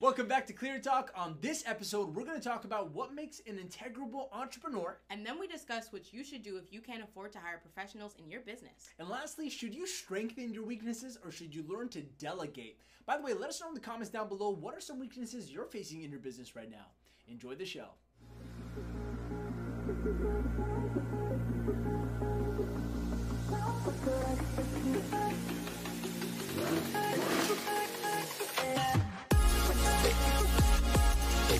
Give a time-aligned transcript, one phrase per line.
[0.00, 1.10] Welcome back to Clear Talk.
[1.16, 4.96] On this episode, we're going to talk about what makes an integrable entrepreneur.
[5.10, 8.14] And then we discuss what you should do if you can't afford to hire professionals
[8.16, 8.90] in your business.
[9.00, 12.78] And lastly, should you strengthen your weaknesses or should you learn to delegate?
[13.06, 15.50] By the way, let us know in the comments down below what are some weaknesses
[15.50, 16.92] you're facing in your business right now.
[17.26, 17.88] Enjoy the show.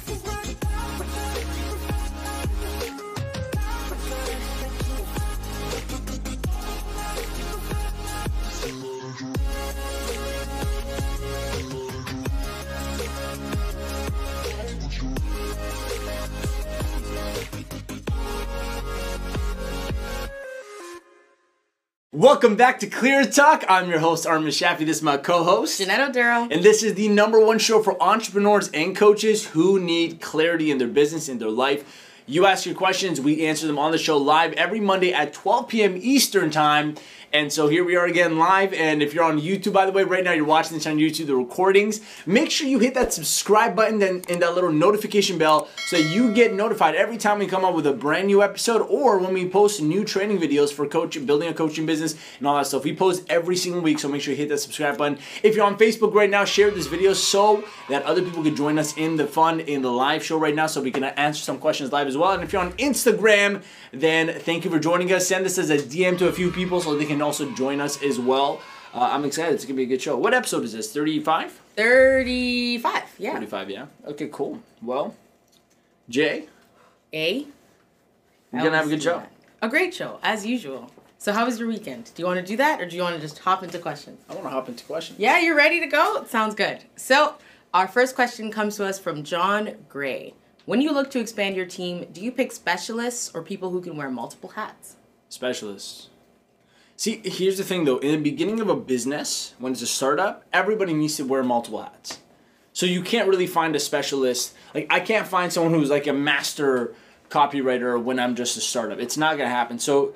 [0.07, 0.38] This is what
[22.19, 23.65] Welcome back to Clear Talk.
[23.69, 24.81] I'm your host, Armin Shafi.
[24.81, 25.79] This is my co-host.
[25.79, 26.53] Jeanette Odero.
[26.53, 30.79] And this is the number one show for entrepreneurs and coaches who need clarity in
[30.79, 32.09] their business, in their life.
[32.27, 35.69] You ask your questions, we answer them on the show live every Monday at 12
[35.69, 35.97] p.m.
[35.97, 36.97] Eastern Time.
[37.31, 38.73] And so here we are again live.
[38.73, 41.27] And if you're on YouTube, by the way, right now you're watching this on YouTube,
[41.27, 45.69] the recordings, make sure you hit that subscribe button and, and that little notification bell
[45.89, 49.19] so you get notified every time we come up with a brand new episode or
[49.19, 52.67] when we post new training videos for coaching, building a coaching business and all that
[52.67, 52.85] stuff.
[52.85, 55.19] We post every single week, so make sure you hit that subscribe button.
[55.43, 58.79] If you're on Facebook right now, share this video so that other people can join
[58.79, 61.59] us in the fun, in the live show right now so we can answer some
[61.59, 62.33] questions live as well.
[62.33, 63.63] And if you're on Instagram,
[63.93, 65.29] then thank you for joining us.
[65.29, 68.03] Send this as a DM to a few people so they can also join us
[68.03, 68.61] as well.
[68.95, 69.55] Uh, I'm excited.
[69.55, 70.17] It's going to be a good show.
[70.17, 70.93] What episode is this?
[70.93, 71.61] 35?
[71.77, 73.33] 35, yeah.
[73.35, 73.87] 35, yeah.
[74.07, 74.61] Okay, cool.
[74.83, 75.15] Well,
[76.09, 76.47] Jay,
[77.13, 77.47] A.
[78.53, 79.23] we're going to have a good show.
[79.61, 80.91] A great show, as usual.
[81.19, 82.11] So how was your weekend?
[82.15, 84.21] Do you want to do that or do you want to just hop into questions?
[84.31, 85.19] I want to hop into questions.
[85.19, 86.25] Yeah, you're ready to go?
[86.29, 86.85] Sounds good.
[86.95, 87.35] So
[87.75, 90.35] our first question comes to us from John Gray.
[90.65, 93.97] When you look to expand your team, do you pick specialists or people who can
[93.97, 94.97] wear multiple hats?
[95.29, 96.09] Specialists.
[96.99, 97.99] See, here's the thing though.
[97.99, 101.81] In the beginning of a business, when it's a startup, everybody needs to wear multiple
[101.81, 102.19] hats.
[102.73, 104.53] So you can't really find a specialist.
[104.75, 106.97] Like I can't find someone who's like a master
[107.31, 108.99] copywriter when I'm just a startup.
[108.99, 109.79] It's not gonna happen.
[109.79, 110.13] So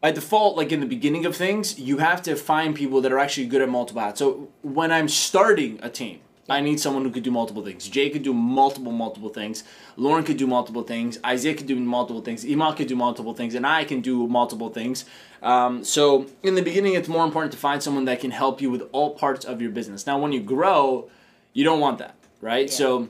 [0.00, 3.18] by default, like in the beginning of things, you have to find people that are
[3.18, 4.20] actually good at multiple hats.
[4.20, 7.88] So when I'm starting a team, I need someone who could do multiple things.
[7.88, 9.62] Jay could do multiple, multiple things.
[9.96, 11.18] Lauren could do multiple things.
[11.24, 12.44] Isaiah could do multiple things.
[12.44, 13.54] Iman could do multiple things.
[13.54, 15.04] And I can do multiple things.
[15.42, 18.70] Um, so in the beginning, it's more important to find someone that can help you
[18.70, 20.06] with all parts of your business.
[20.06, 21.08] Now, when you grow,
[21.52, 22.66] you don't want that, right?
[22.66, 22.74] Yeah.
[22.74, 23.08] So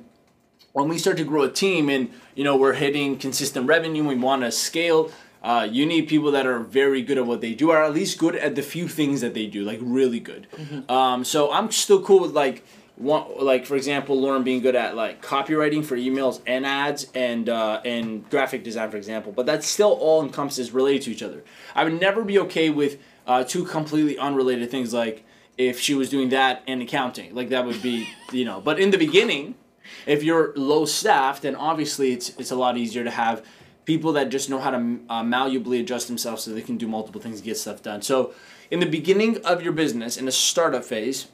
[0.72, 4.16] when we start to grow a team and you know we're hitting consistent revenue, we
[4.16, 5.10] want to scale.
[5.42, 8.18] Uh, you need people that are very good at what they do, or at least
[8.18, 10.46] good at the few things that they do, like really good.
[10.90, 12.62] Um, so I'm still cool with like
[13.00, 17.48] one, like for example, Lauren being good at like copywriting for emails and ads and
[17.48, 19.32] uh, and graphic design, for example.
[19.32, 21.42] But that still all encompasses related to each other.
[21.74, 25.24] I would never be okay with uh, two completely unrelated things, like
[25.56, 28.60] if she was doing that and accounting, like that would be you know.
[28.60, 29.54] But in the beginning,
[30.06, 33.42] if you're low staffed, then obviously it's it's a lot easier to have
[33.86, 34.76] people that just know how to
[35.08, 38.02] uh, malleably adjust themselves so they can do multiple things get stuff done.
[38.02, 38.34] So
[38.70, 41.28] in the beginning of your business, in a startup phase,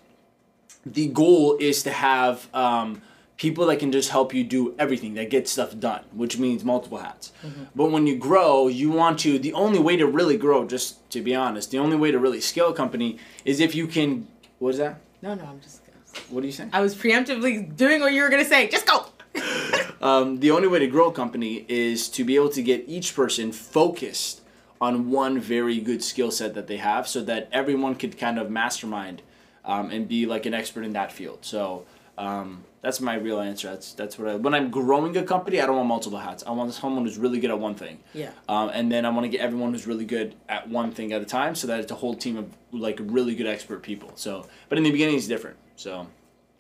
[0.87, 3.03] the goal is to have um,
[3.37, 6.99] people that can just help you do everything that gets stuff done which means multiple
[6.99, 7.33] hats
[7.75, 11.21] but when you grow you want to the only way to really grow just to
[11.21, 14.27] be honest the only way to really scale a company is if you can
[14.61, 15.83] what is that No, no, I'm just.
[16.31, 18.69] what are you saying I was preemptively doing what you were gonna say.
[18.69, 19.07] Just go.
[20.01, 23.15] um, the only way to grow a company is to be able to get each
[23.15, 24.41] person focused
[24.81, 28.51] on one very good skill set that they have so that everyone could kind of
[28.51, 29.21] mastermind
[29.67, 31.41] um, and be like an expert in that field.
[31.43, 31.85] So
[32.17, 33.69] um, that's my real answer.
[33.69, 36.45] That's that's what I, when i'm growing a company i don't want multiple hats.
[36.47, 37.99] I want someone who's really good at one thing.
[38.15, 38.31] Yeah.
[38.49, 41.21] um, and then i want to get everyone who's really good at one thing at
[41.21, 44.13] a time so that it's a whole team of like really good expert people.
[44.15, 45.57] So but in the beginning it's different.
[45.77, 46.07] So.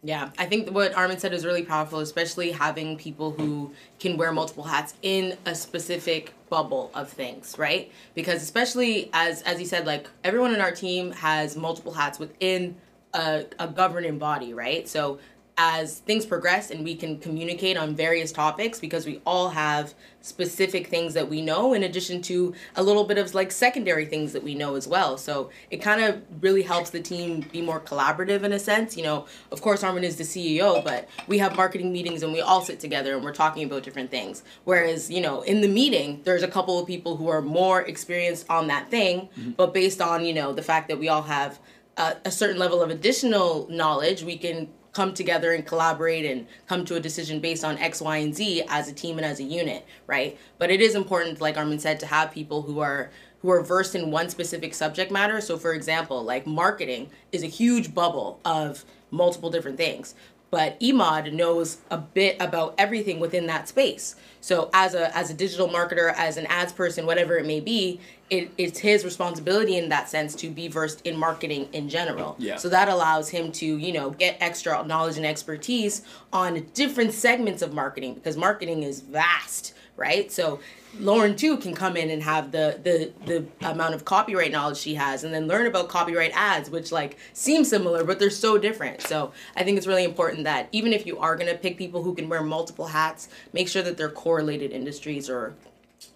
[0.02, 4.30] Yeah, I think what Armin said is really powerful, especially having people who can wear
[4.30, 7.90] multiple hats in a specific bubble of things, right?
[8.14, 12.76] Because especially as as he said, like everyone in our team has multiple hats within
[13.16, 14.88] a, a governing body, right?
[14.88, 15.18] So
[15.58, 20.88] as things progress and we can communicate on various topics because we all have specific
[20.88, 24.42] things that we know in addition to a little bit of like secondary things that
[24.42, 25.16] we know as well.
[25.16, 28.98] So it kind of really helps the team be more collaborative in a sense.
[28.98, 32.42] You know of course armin is the ceo but we have marketing meetings and we
[32.42, 34.42] all sit together and we're talking about different things.
[34.64, 38.44] Whereas you know in the meeting there's a couple of people who are more experienced
[38.50, 39.52] on that thing mm-hmm.
[39.52, 41.58] but based on you know the fact that we all have
[41.96, 46.94] a, certain level of additional knowledge we can come together and collaborate and come to
[46.96, 49.84] a decision based on X, Y, and Z as a team and as a unit,
[50.06, 50.38] right?
[50.58, 53.10] But it is important, like Armin said, to have people who are
[53.40, 55.40] who are versed in one specific subject matter.
[55.40, 60.14] So, for example, like marketing is a huge bubble of multiple different things
[60.50, 64.16] but Emad knows a bit about everything within that space.
[64.40, 68.00] So as a as a digital marketer, as an ads person, whatever it may be,
[68.30, 72.36] it, it's his responsibility in that sense to be versed in marketing in general.
[72.38, 72.56] Yeah.
[72.56, 76.02] So that allows him to, you know, get extra knowledge and expertise
[76.32, 80.30] on different segments of marketing because marketing is vast, right?
[80.30, 80.60] So
[80.98, 84.94] Lauren too can come in and have the the the amount of copyright knowledge she
[84.94, 89.02] has and then learn about copyright ads which like seem similar but they're so different.
[89.02, 92.02] So I think it's really important that even if you are going to pick people
[92.02, 95.54] who can wear multiple hats, make sure that they're correlated industries or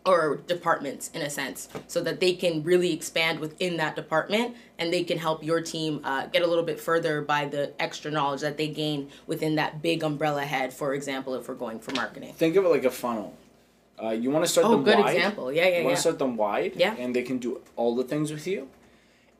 [0.06, 4.92] or departments in a sense so that they can really expand within that department and
[4.92, 8.40] they can help your team uh, get a little bit further by the extra knowledge
[8.40, 12.32] that they gain within that big umbrella head for example if we're going for marketing
[12.34, 13.36] Think of it like a funnel.
[14.02, 15.14] Uh, you want to start oh them good wide.
[15.16, 16.94] example yeah yeah You want yeah to start them wide, Yeah.
[16.98, 18.68] and they can do all the things with you.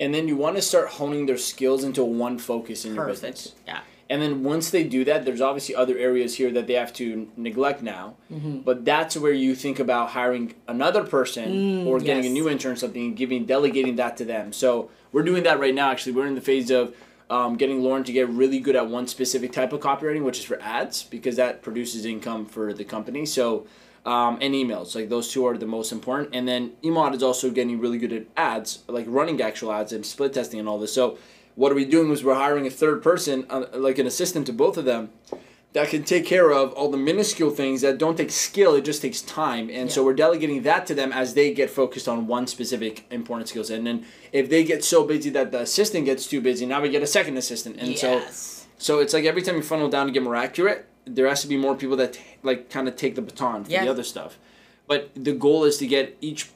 [0.02, 3.48] And then you want to start honing their skills into one focus in your business.
[3.48, 3.80] perfect yeah
[4.12, 7.04] And then once they do that, there's obviously other areas here that they have to
[7.46, 8.04] neglect now.
[8.34, 8.54] Mm-hmm.
[8.68, 10.46] But that's where you think about hiring
[10.76, 11.46] another person
[11.88, 12.32] or getting Mm, yes.
[12.32, 14.46] a new intern or something and giving delegating that to them.
[14.62, 14.68] So
[15.12, 15.86] we're doing that right now.
[15.94, 16.84] Actually, we're in the phase of
[17.36, 20.44] um, getting Lauren to get really good at one specific type of copywriting, which is
[20.50, 23.22] for ads, because that produces income for the company.
[23.38, 23.44] So
[24.06, 26.34] um, and emails, like those two are the most important.
[26.34, 30.04] And then Emod is also getting really good at ads, like running actual ads and
[30.04, 30.92] split testing and all this.
[30.92, 31.18] So
[31.54, 34.52] what are we doing is we're hiring a third person, uh, like an assistant to
[34.52, 35.10] both of them,
[35.72, 39.02] that can take care of all the minuscule things that don't take skill, it just
[39.02, 39.70] takes time.
[39.70, 43.48] And so we're delegating that to them as they get focused on one specific important
[43.48, 43.78] skill set.
[43.78, 46.88] And then if they get so busy that the assistant gets too busy, now we
[46.88, 47.76] get a second assistant.
[47.78, 48.20] And so
[48.78, 51.48] so it's like every time you funnel down to get more accurate, there has to
[51.48, 53.84] be more people that like kind of take the baton for Yeah.
[53.84, 54.38] the other stuff.
[54.86, 56.50] But the goal is to get each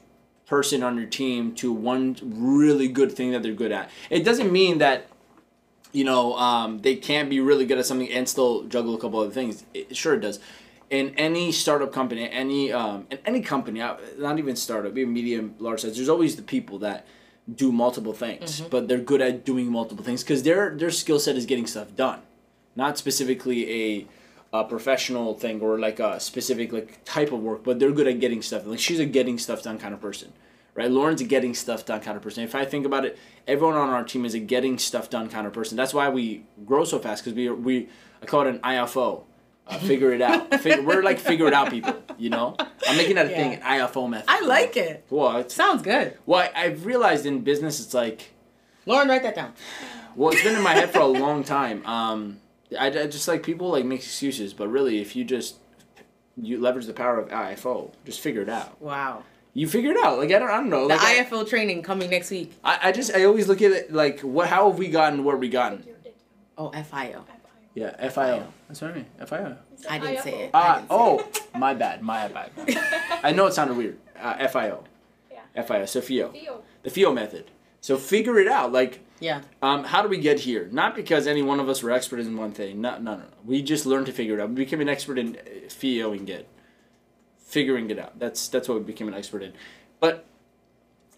[0.45, 3.89] person on your team to one really good thing that they're good at.
[4.09, 5.07] It doesn't mean that
[5.91, 9.19] you know um, they can't be really good at something and still juggle a couple
[9.19, 9.63] other things.
[9.73, 10.39] It, sure, it does.
[10.91, 15.55] In any startup company, any um, in any company, uh, not even startup, even medium,
[15.59, 17.05] large size, there's always the people that
[17.55, 21.35] do multiple things, but they're good at doing multiple things because their their skill set
[21.35, 22.19] is getting stuff done,
[22.75, 24.07] not specifically a,
[24.61, 28.19] a professional thing or like a specific like type of work, but they're good at
[28.19, 28.65] getting stuff.
[28.65, 30.31] Like she's a getting stuff done kind of person,
[30.73, 30.89] right?
[30.91, 32.43] Lauren's a getting stuff done kind of person.
[32.43, 33.17] If I think about it,
[33.47, 35.75] everyone on our team is a getting stuff done kind of person.
[35.77, 37.89] That's why we grow so fast because we we
[38.21, 39.23] I call it an IFO.
[39.67, 40.53] Uh, figure it out.
[40.61, 42.55] Figure, we're like figure it out people, you know.
[42.87, 44.25] I'm making that a thing, an IFO method.
[44.29, 48.31] i like it Well, it's, sounds good well, I- I've realized in business, it's like
[48.85, 49.53] lauren write that down
[50.15, 51.85] well, it's been in my head for a long time.
[51.85, 52.39] Um,
[52.79, 55.57] I, I just like people like make excuses, but really, if you just
[56.37, 58.81] you leverage the power of IFO, just figure it out.
[58.81, 59.23] wow
[59.53, 60.17] You figure it out.
[60.17, 60.87] Like I don't, I don't know.
[60.87, 63.93] the Like, I, training coming next week I, I just, I always look at it
[63.93, 64.47] like, what?
[64.47, 65.85] How have we gotten where we gotten?
[66.57, 67.25] oh fio
[67.73, 68.47] Yeah, FIO.
[68.67, 69.05] That's what I mean.
[69.25, 69.57] FIO.
[69.89, 71.41] i didn't say it I Ah, didn't say oh, it.
[71.57, 72.51] my bad, my bad.
[73.23, 73.97] I know it sounded weird.
[74.19, 74.83] Uh, FIO.
[75.31, 75.61] Yeah.
[75.63, 75.85] FIO.
[75.85, 76.29] So FIO.
[76.31, 76.63] Theo.
[76.83, 77.51] The FIO method.
[77.81, 78.71] So figure it out.
[78.71, 80.67] Like, yeah Um, how do we get here?
[80.71, 82.81] Not because any one of us were expert in one thing.
[82.81, 83.23] No, no, no.
[83.45, 84.49] We just learned to figure it out.
[84.49, 86.47] We became an expert in uh, FIOing it,
[87.39, 88.19] figuring it out.
[88.19, 89.53] That's that's what we became an expert in.
[89.99, 90.25] But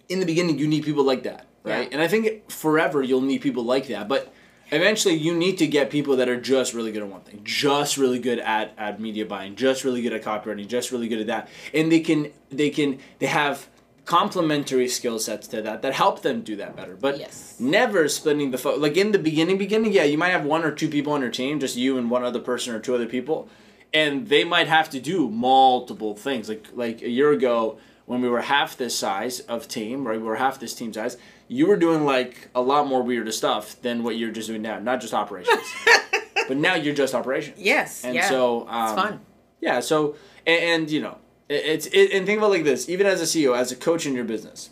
[0.09, 1.87] in the beginning, you need people like that, right?
[1.87, 1.93] Yeah.
[1.93, 4.07] And I think forever you'll need people like that.
[4.07, 4.31] But
[4.71, 7.97] eventually, you need to get people that are just really good at one thing, just
[7.97, 11.27] really good at at media buying, just really good at copywriting, just really good at
[11.27, 13.67] that, and they can they can they have
[14.07, 16.95] complementary skill sets to that that help them do that better.
[16.95, 17.55] But Yes.
[17.59, 20.71] never splitting the fo- like in the beginning beginning yeah you might have one or
[20.71, 23.47] two people on your team just you and one other person or two other people
[23.93, 28.29] and they might have to do multiple things like like a year ago when we
[28.29, 31.17] were half this size of team right we were half this team size
[31.49, 34.79] you were doing like a lot more weirder stuff than what you're just doing now
[34.79, 35.67] not just operations
[36.47, 38.29] but now you're just operations yes and yeah.
[38.29, 39.19] so um, it's fun
[39.59, 41.17] yeah so and, and you know
[41.49, 43.75] it, it's it, and think about it like this even as a ceo as a
[43.75, 44.69] coach in your business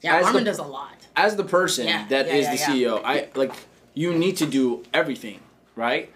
[0.00, 2.84] yeah as the- does a lot as the person Yeah, that yeah, is yeah, the.
[2.84, 3.52] CEO, I like
[3.94, 5.40] you need to do everything,
[5.76, 6.10] right?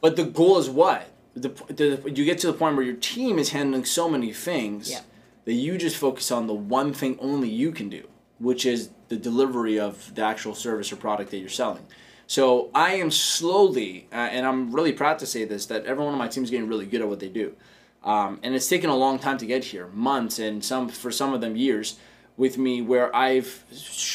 [0.00, 1.08] But the goal is what?
[1.34, 5.00] The, the you get to the point where your team is handling so many things
[5.46, 8.06] that you just focus on the one thing only you can do,
[8.38, 11.86] which is the delivery of the actual service or product that you're selling.
[12.26, 16.18] So I am slowly, uh, and I'm really proud to say this, that everyone on
[16.18, 17.54] my team is getting really good at what they do.
[18.06, 21.34] Um, and it's taken a long time to get here, months, and some for some
[21.34, 21.98] of them years.
[22.36, 23.64] with me where I've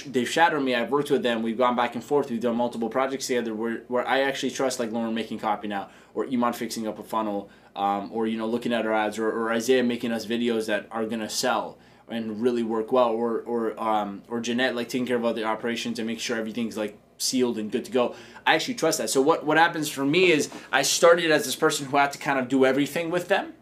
[0.06, 0.76] they've shadowed me.
[0.76, 1.42] I've worked with them.
[1.42, 2.30] We've gone back and forth.
[2.30, 5.90] We've done multiple projects together where, where I actually trust like Lauren making copy now
[6.14, 9.30] or Iman fixing up a funnel um, or you know looking at our ads or,
[9.30, 11.78] or Isaiah making us videos that are gonna sell
[12.10, 15.98] and really work well or or um, or Jeanette like taking care of the operations
[15.98, 18.16] and make sure everything's like sealed and good to go.
[18.46, 19.10] I actually trust that.
[19.10, 22.20] So what what happens for me is I started as this person who had to
[22.20, 23.54] kind of do everything with them,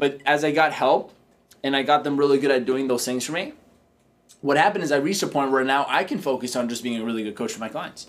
[0.00, 1.12] but as I got help
[1.62, 3.52] and I got them really good at doing those things for me,
[4.40, 7.00] what happened is I reached a point where now I can focus on just being
[7.00, 8.06] a really good coach for my clients.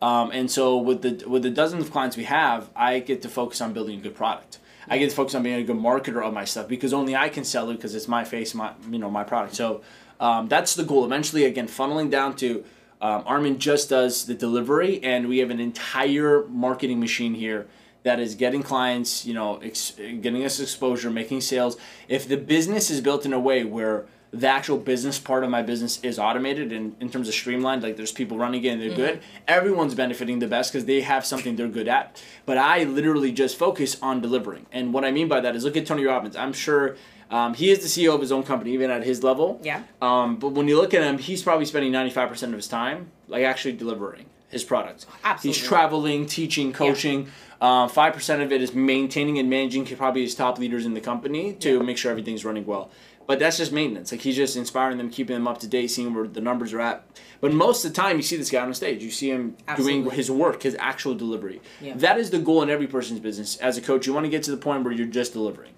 [0.00, 3.28] Um, and so with the with the dozens of clients we have, I get to
[3.28, 4.58] focus on building a good product.
[4.88, 7.28] I get to focus on being a good marketer of my stuff because only I
[7.28, 9.54] can sell it because it's my face, my you know my product.
[9.54, 9.82] So
[10.20, 11.04] um, that's the goal.
[11.04, 12.64] Eventually, again, funneling down to
[13.00, 17.66] um, Armin just does the delivery, and we have an entire marketing machine here
[18.06, 21.76] that is getting clients, you know, ex- getting us exposure, making sales.
[22.08, 25.62] If the business is built in a way where the actual business part of my
[25.62, 28.90] business is automated and in terms of streamlined like there's people running it and they're
[28.90, 28.96] mm-hmm.
[28.96, 33.30] good everyone's benefiting the best because they have something they're good at but i literally
[33.30, 36.34] just focus on delivering and what i mean by that is look at tony robbins
[36.34, 36.96] i'm sure
[37.30, 40.36] um, he is the ceo of his own company even at his level yeah um,
[40.36, 43.74] but when you look at him he's probably spending 95% of his time like actually
[43.74, 45.58] delivering his products Absolutely.
[45.58, 47.30] he's traveling teaching coaching yeah.
[47.60, 51.00] Uh, five percent of it is maintaining and managing probably his top leaders in the
[51.00, 51.82] company to yeah.
[51.82, 52.90] make sure everything's running well.
[53.26, 54.12] But that's just maintenance.
[54.12, 56.80] Like he's just inspiring them, keeping them up to date, seeing where the numbers are
[56.80, 57.04] at.
[57.40, 59.02] But most of the time, you see this guy on the stage.
[59.02, 60.02] You see him Absolutely.
[60.02, 61.60] doing his work, his actual delivery.
[61.80, 61.94] Yeah.
[61.96, 63.56] That is the goal in every person's business.
[63.56, 65.72] As a coach, you want to get to the point where you're just delivering.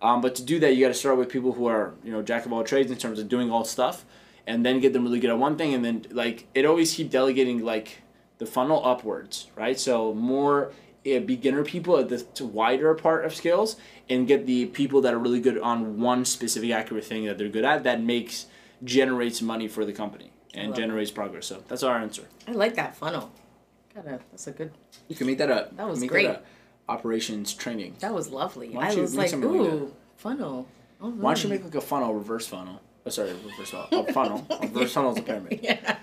[0.00, 2.22] Um, but to do that, you got to start with people who are, you know,
[2.22, 4.04] jack of all trades in terms of doing all stuff,
[4.46, 7.10] and then get them really good at one thing, and then like it always keep
[7.10, 8.02] delegating like
[8.38, 9.78] the funnel upwards, right?
[9.78, 10.72] So more uh,
[11.04, 13.74] Eh, beginner people at the wider part of skills
[14.08, 17.48] and get the people that are really good on one specific accurate thing that they're
[17.48, 18.46] good at that makes
[18.84, 21.16] generates money for the company and generates that.
[21.16, 21.46] progress.
[21.46, 22.22] So that's our answer.
[22.46, 23.32] I like that funnel.
[23.94, 24.70] Gotta, that's a good.
[25.08, 25.76] You can make that up.
[25.76, 26.28] That was great.
[26.28, 26.44] That
[26.88, 27.96] operations training.
[27.98, 28.76] That was lovely.
[28.76, 30.68] I was like, ooh, really funnel.
[31.00, 32.80] Oh, Why don't you make like a funnel, reverse funnel?
[33.04, 34.06] Oh, sorry, reverse funnel.
[34.08, 34.46] A funnel.
[34.50, 35.58] A reverse funnel is a pyramid.
[35.62, 35.96] Yeah.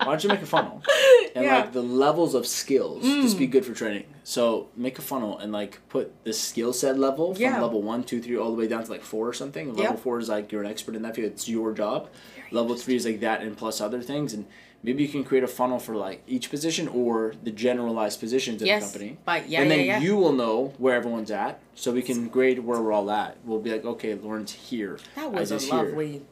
[0.00, 0.82] Why don't you make a funnel?
[1.32, 1.58] And yeah.
[1.58, 3.22] like the levels of skills mm.
[3.22, 4.04] just be good for training.
[4.24, 7.60] So make a funnel and like put the skill set level from yeah.
[7.60, 9.72] level one, two, three, all the way down to like four or something.
[9.74, 11.30] Level four is like you're an expert in that field.
[11.30, 12.08] It's your job.
[12.34, 14.34] Very level three is like that and plus other things.
[14.34, 14.46] And
[14.82, 18.68] maybe you can create a funnel for like each position or the generalized positions in
[18.68, 19.18] yes, the company.
[19.24, 19.98] But yeah, and then yeah, yeah.
[20.00, 23.36] you will know where everyone's at, so we can grade where we're all at.
[23.44, 24.98] We'll be like, okay, Lauren's here.
[25.14, 26.22] That was a lovely.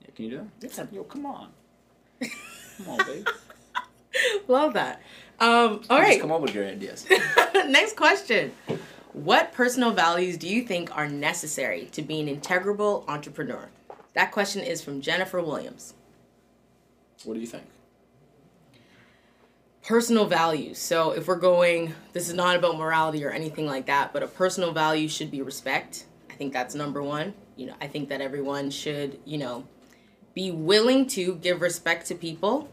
[0.00, 0.78] Yeah, can you do that?
[0.78, 0.84] Yeah.
[0.92, 1.48] Yo, come on.
[2.76, 3.28] Come on, babe.
[4.48, 5.02] Love that.
[5.38, 6.20] Um, all right.
[6.20, 7.06] come up with your ideas.
[7.66, 8.52] Next question.
[9.12, 13.68] What personal values do you think are necessary to be an integral entrepreneur?
[14.14, 15.94] That question is from Jennifer Williams.
[17.24, 17.64] What do you think?
[19.82, 20.78] Personal values.
[20.78, 24.26] So, if we're going, this is not about morality or anything like that, but a
[24.26, 26.06] personal value should be respect.
[26.30, 27.34] I think that's number one.
[27.56, 29.66] You know, I think that everyone should, you know,
[30.36, 32.70] be willing to give respect to people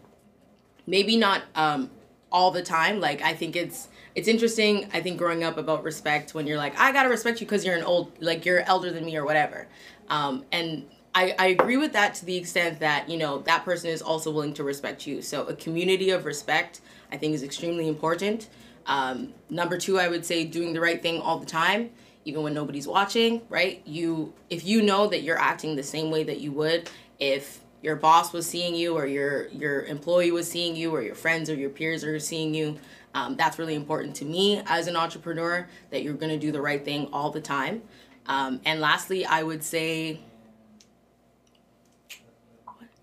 [0.85, 1.89] maybe not um,
[2.31, 2.99] all the time.
[2.99, 4.89] Like I think it's it's interesting.
[4.93, 7.75] I think growing up about respect when you're like I gotta respect you because you're
[7.75, 9.67] an old like you're elder than me or whatever.
[10.09, 13.89] Um, and I, I agree with that to the extent that you know that person
[13.89, 15.21] is also willing to respect you.
[15.21, 18.49] So a community of respect I think is extremely important.
[18.85, 21.91] Um, number two, I would say doing the right thing all the time,
[22.25, 23.41] even when nobody's watching.
[23.47, 23.81] Right?
[23.85, 26.89] You if you know that you're acting the same way that you would
[27.19, 31.15] if your boss was seeing you or your your employee was seeing you or your
[31.15, 32.77] friends or your peers are seeing you
[33.13, 36.61] um, that's really important to me as an entrepreneur that you're going to do the
[36.61, 37.83] right thing all the time.
[38.25, 40.21] Um, and lastly i would say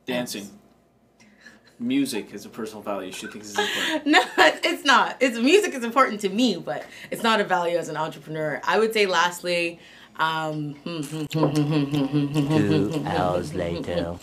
[0.07, 0.49] dancing.
[1.79, 3.11] Music is a personal value.
[3.11, 4.07] She thinks is important.
[4.07, 5.17] No it's not.
[5.21, 8.61] It's music is important to me but it's not a value as an entrepreneur.
[8.65, 9.79] I would say lastly
[10.21, 10.77] um,
[11.31, 14.19] Two hours later.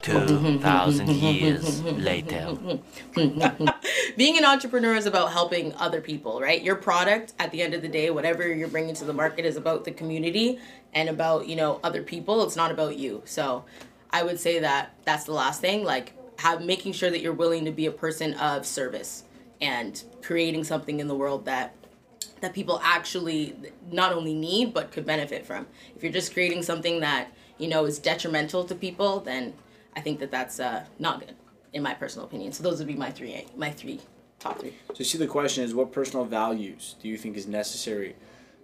[0.00, 2.56] Two thousand years later.
[4.16, 6.62] Being an entrepreneur is about helping other people, right?
[6.62, 9.56] Your product, at the end of the day, whatever you're bringing to the market, is
[9.56, 10.58] about the community
[10.94, 12.42] and about you know other people.
[12.44, 13.22] It's not about you.
[13.26, 13.64] So,
[14.10, 15.84] I would say that that's the last thing.
[15.84, 19.24] Like, have making sure that you're willing to be a person of service
[19.60, 21.74] and creating something in the world that
[22.40, 23.54] that people actually
[23.90, 25.66] not only need but could benefit from.
[25.96, 29.54] If you're just creating something that you know is detrimental to people, then
[29.96, 31.34] I think that that's uh, not good,
[31.72, 32.52] in my personal opinion.
[32.52, 34.00] So those would be my three, my three
[34.38, 34.74] top three.
[34.94, 38.16] So see, the question is, what personal values do you think is necessary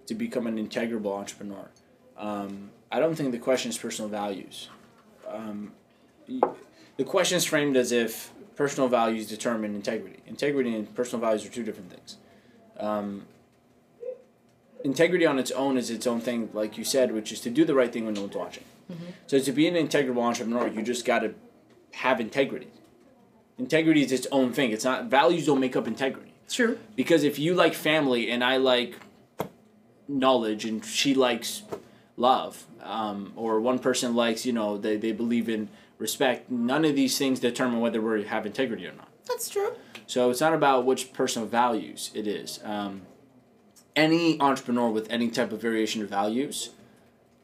[0.07, 1.69] to become an integrable entrepreneur?
[2.17, 4.69] Um, I don't think the question is personal values.
[5.27, 5.71] um,
[6.97, 10.19] the question is framed as if personal values determine integrity.
[10.27, 12.17] Integrity and personal values are two different things.
[12.77, 13.25] Um,
[14.83, 17.65] integrity on its own is its own thing, like you said, which is to do
[17.65, 18.63] the right thing when no one's watching.
[19.27, 21.35] So to be an integrable entrepreneur, you just got to
[21.91, 22.69] have integrity.
[23.59, 24.71] Integrity is its own thing.
[24.71, 26.33] It's not values don't make up integrity.
[26.49, 26.79] True.
[26.95, 28.95] Because if you like family and I like
[30.07, 31.61] knowledge and she likes
[32.17, 35.69] love, um, or one person likes, you know, they, they believe in
[35.99, 39.09] respect, none of these things determine whether we have integrity or not.
[39.27, 39.73] That's true.
[40.07, 42.59] So it's not about which personal values it is.
[42.63, 43.01] Um,
[43.99, 46.69] any entrepreneur with any type of variation of values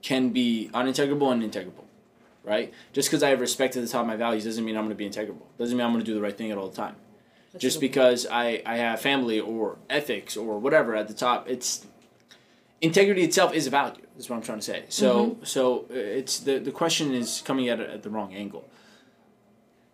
[0.01, 1.85] can be unintegrable and integrable,
[2.43, 2.73] right?
[2.93, 4.97] Just because I have respect at the top of my values doesn't mean I'm going
[4.97, 5.47] to be integrable.
[5.59, 6.95] Doesn't mean I'm going to do the right thing at all the time.
[7.51, 11.85] That's Just because I, I have family or ethics or whatever at the top, it's
[12.81, 14.01] integrity itself is a value.
[14.17, 14.85] Is what I'm trying to say.
[14.87, 18.63] So so uh, it's the the question is coming at it at the wrong angle.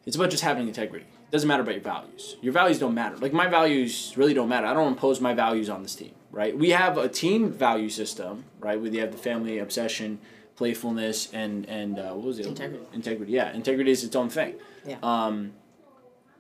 [0.05, 1.05] It's about just having integrity.
[1.05, 2.35] It doesn't matter about your values.
[2.39, 3.17] Your values don't matter.
[3.17, 4.67] Like my values really don't matter.
[4.67, 6.57] I don't impose my values on this team, right?
[6.57, 8.79] We have a team value system, right?
[8.79, 10.19] We have the family obsession,
[10.55, 12.47] playfulness, and and uh, what was it?
[12.47, 12.85] Integrity.
[12.93, 13.31] Integrity.
[13.33, 14.55] Yeah, integrity is its own thing.
[14.85, 14.97] Yeah.
[15.03, 15.53] Um,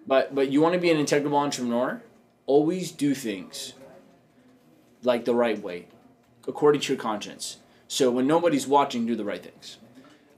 [0.07, 2.01] but but you want to be an integrable entrepreneur.
[2.45, 3.73] Always do things
[5.03, 5.87] like the right way,
[6.47, 7.57] according to your conscience.
[7.87, 9.77] So when nobody's watching, do the right things.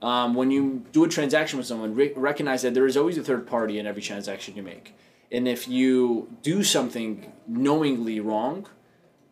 [0.02, 3.22] Um, when you do a transaction with someone, re- recognize that there is always a
[3.22, 4.94] third party in every transaction you make.
[5.32, 8.66] And if you do something knowingly wrong,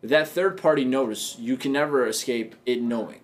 [0.03, 3.21] that third party notice, you can never escape it knowing.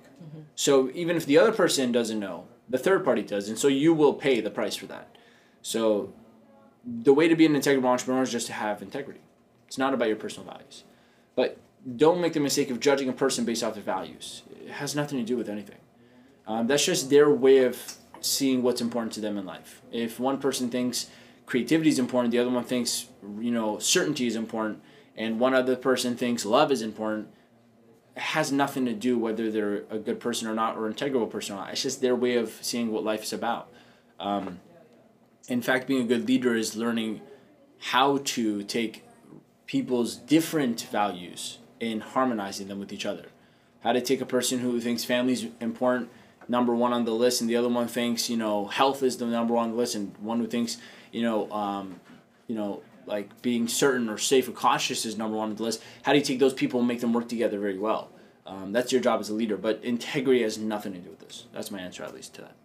[0.56, 3.94] So even if the other person doesn't know, the third party does, and so you
[3.94, 5.16] will pay the price for that.
[5.62, 6.14] So
[6.86, 9.22] the way to be an integrable entrepreneur is just to have integrity.
[9.68, 10.84] It's not about your personal values.
[11.36, 11.58] But
[11.96, 14.44] don't make the mistake of judging a person based off their values.
[14.66, 15.78] It has nothing to do with anything.
[16.46, 19.82] Um, that's just their way of seeing what's important to them in life.
[19.92, 21.10] If one person thinks
[21.46, 23.08] creativity is important, the other one thinks
[23.40, 24.82] you know certainty is important,
[25.20, 27.28] and one other person thinks love is important,
[28.16, 31.30] it has nothing to do whether they're a good person or not or an integrable
[31.30, 31.72] person or not.
[31.72, 33.70] It's just their way of seeing what life is about.
[34.20, 34.62] Um,
[35.50, 37.22] in fact, being a good leader is learning
[37.80, 39.04] how to take
[39.66, 43.26] people's different values and harmonizing them with each other.
[43.82, 46.10] How to take a person who thinks family is important,
[46.48, 49.26] number one on the list, and the other one thinks you know health is the
[49.26, 50.78] number one on the list, and one who thinks
[51.12, 52.00] you know um,
[52.48, 55.82] you know like being certain or safe or cautious is number one on the list.
[56.04, 58.12] How do you take those people and make them work together very well?
[58.46, 61.46] Um, that's your job as a leader, but integrity has nothing to do with this.
[61.54, 62.56] That's my answer, at least to that.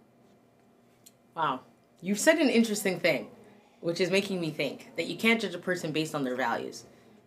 [1.35, 1.61] Wow.
[2.01, 3.29] You've said an interesting thing,
[3.81, 6.85] which is making me think that you can't judge a person based on their values.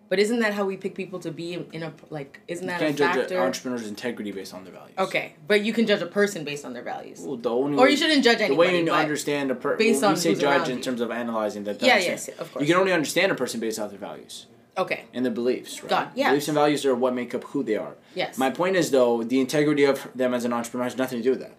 [0.09, 2.39] But isn't that how we pick people to be in, a like?
[2.47, 3.35] Isn't You that can't a judge factor?
[3.37, 4.93] an entrepreneur's integrity based on their values.
[4.97, 7.19] okay, but you can judge a person based on their values.
[7.21, 8.53] Well, the only Or you shouldn't judge anybody.
[8.55, 11.11] The way you understand a person, based well, on we say judge in terms of
[11.11, 11.81] analyzing that.
[11.81, 12.23] Yeah, understand.
[12.27, 12.61] yes, of course.
[12.61, 14.45] You can only understand a person based off their values
[14.77, 15.03] Okay.
[15.13, 15.83] and their beliefs.
[15.83, 16.07] Right?
[16.15, 16.29] Yeah.
[16.29, 17.95] Beliefs and values are what make up who they are.
[18.15, 18.37] Yes.
[18.37, 21.31] My point is though, the integrity of them as an entrepreneur has nothing to do
[21.31, 21.55] with that.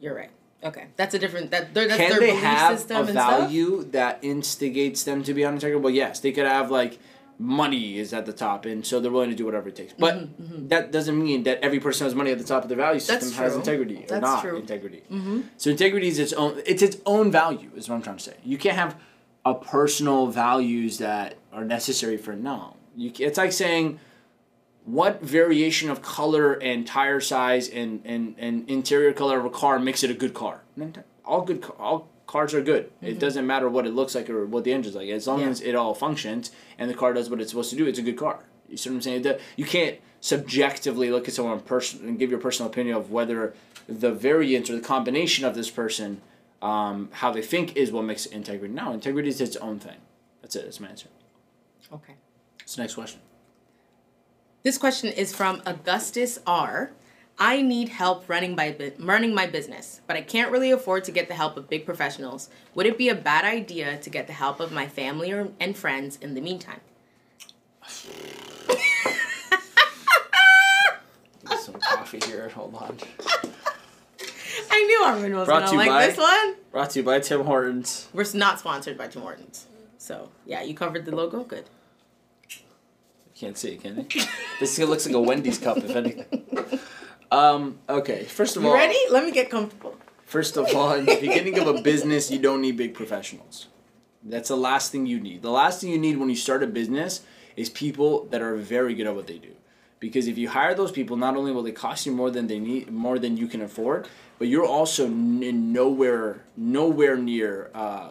[0.00, 0.30] You're right.
[0.62, 1.50] Okay, that's a different.
[1.52, 3.40] That they're- that's Can their they belief have system a and stuff.
[3.40, 5.88] value that instigates them to be unintegrable?
[5.90, 6.98] Yes, they could have like
[7.38, 9.92] money is at the top, and so they're willing to do whatever it takes.
[9.92, 10.28] But
[10.70, 13.00] that doesn't mean that every person who has money at the top of their value
[13.00, 14.56] system Mm-hmm, has integrity or That's not true.
[14.56, 15.02] integrity.
[15.56, 16.60] So integrity is its own.
[16.66, 17.70] It's its own value.
[17.76, 18.36] Is what I'm trying to say.
[18.44, 18.96] You can't have
[19.44, 22.76] a personal values that are necessary for no.
[22.96, 23.12] You.
[23.18, 24.00] It's like saying.
[24.84, 29.78] What variation of color and tire size and, and, and interior color of a car
[29.78, 30.62] makes it a good car?
[31.26, 32.92] All good, all cars are good.
[33.02, 35.08] It doesn't matter what it looks like or what the engine's like.
[35.08, 35.48] As long Yeah.
[35.48, 38.02] as it all functions and the car does what it's supposed to do, it's a
[38.02, 38.44] good car.
[38.68, 39.26] You see what I'm saying?
[39.56, 43.54] You can't subjectively look at someone person and give your personal opinion of whether
[43.88, 46.20] the variant or the combination of this person,
[46.60, 48.74] um, how they think is what makes integrity.
[48.74, 49.96] No, integrity is its own thing.
[50.42, 50.64] That's it.
[50.64, 51.08] That's my answer.
[51.90, 52.14] Okay.
[52.66, 53.20] So next question?
[54.64, 56.90] This question is from Augustus R.
[57.38, 61.28] I need help running my running my business, but I can't really afford to get
[61.28, 62.48] the help of big professionals.
[62.74, 65.76] Would it be a bad idea to get the help of my family or, and
[65.76, 66.80] friends in the meantime?
[71.48, 72.48] Get some coffee here.
[72.48, 72.98] Hold on.
[74.70, 76.54] I knew Armin was Brought to gonna you like by- this one.
[76.72, 78.08] Brought to you by Tim Hortons.
[78.12, 81.44] We're not sponsored by Tim Hortons, so yeah, you covered the logo.
[81.44, 81.66] Good.
[83.36, 84.22] Can't see it, can you?
[84.58, 86.80] this looks like a Wendy's cup, if anything.
[87.30, 88.98] Um, okay, first of You all, ready?
[89.10, 89.96] Let me get comfortable.
[90.24, 93.68] First of all, in the beginning of a business, you don't need big professionals.
[94.22, 95.42] That's the last thing you need.
[95.42, 97.22] The last thing you need when you start a business
[97.56, 99.52] is people that are very good at what they do.
[100.00, 102.58] Because if you hire those people, not only will they cost you more than they
[102.58, 104.06] need, more than you can afford,
[104.38, 108.10] but you're also n- nowhere, nowhere near uh,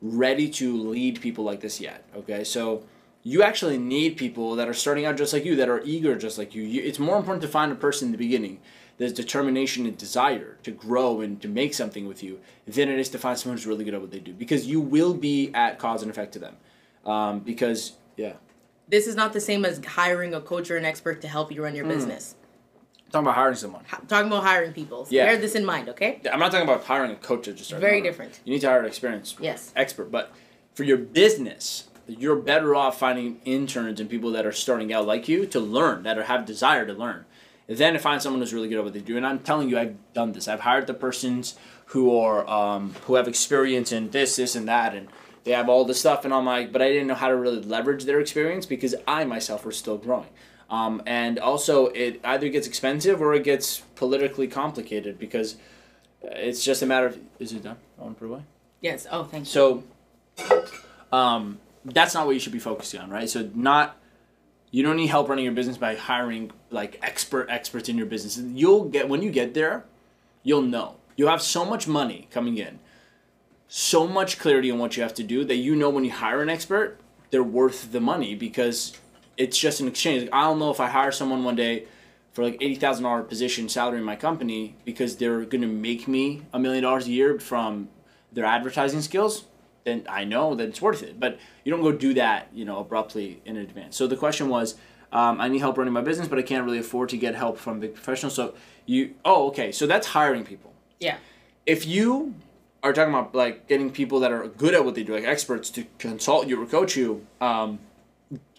[0.00, 2.04] ready to lead people like this yet.
[2.16, 2.84] Okay, so
[3.26, 6.36] you actually need people that are starting out just like you, that are eager just
[6.38, 6.62] like you.
[6.62, 8.60] you it's more important to find a person in the beginning
[8.98, 13.08] there's determination and desire to grow and to make something with you than it is
[13.08, 15.78] to find someone who's really good at what they do because you will be at
[15.78, 16.54] cause and effect to them
[17.06, 18.34] um, because yeah
[18.88, 21.62] This is not the same as hiring a coach or an expert to help you
[21.64, 22.34] run your business.
[23.10, 25.06] talking about hiring someone H- talking about hiring people.
[25.10, 25.24] Yeah.
[25.26, 26.20] Bear this in mind, okay?
[26.32, 28.38] i'm not talking about hiring a coach that just started Very different.
[28.44, 29.72] you need to hire an experienced Yes.
[29.74, 30.30] expert but
[30.74, 35.28] for your business you're better off finding interns and people that are starting out like
[35.28, 37.24] you to learn that are, have desire to learn
[37.66, 39.16] then to find someone who's really good at what they do.
[39.16, 40.48] And i'm telling you i've done this.
[40.48, 44.94] I've hired the persons who are um, who have experience in this this and that
[44.94, 45.08] and
[45.44, 47.60] they have all the stuff and i'm like but i didn't know how to really
[47.60, 50.28] leverage their experience because i myself was still growing.
[50.70, 55.56] Um, and also it either gets expensive or it gets politically complicated because
[56.22, 57.76] it's just a matter of is it done?
[57.98, 58.42] I want to put away
[58.80, 59.06] Yes.
[59.10, 59.50] Oh, thank you.
[59.50, 59.82] so,
[61.12, 63.28] um, that's not what you should be focusing on, right?
[63.28, 63.96] So, not
[64.74, 68.38] you don't need help running your business by hiring like expert experts in your business.
[68.38, 69.84] You'll get when you get there,
[70.42, 70.96] you'll know.
[71.16, 72.80] You'll have so much money coming in,
[73.68, 76.42] so much clarity on what you have to do that you know when you hire
[76.42, 76.98] an expert,
[77.30, 78.98] they're worth the money because
[79.36, 80.22] it's just an exchange.
[80.22, 81.86] Like, I don't know if I hire someone one day
[82.32, 86.42] for like eighty thousand dollar position salary in my company because they're gonna make me
[86.52, 87.90] a million dollars a year from
[88.32, 89.44] their advertising skills,
[89.84, 91.20] then I know that it's worth it.
[91.20, 93.96] But you don't go do that, you know, abruptly in advance.
[93.96, 94.74] So the question was,
[95.12, 97.58] um, I need help running my business, but I can't really afford to get help
[97.58, 98.34] from big professionals.
[98.34, 98.54] So
[98.86, 100.72] you, oh, okay, so that's hiring people.
[100.98, 101.18] yeah.
[101.66, 102.34] If you
[102.82, 105.70] are talking about like getting people that are good at what they do, like experts
[105.70, 107.78] to consult you or coach you, um,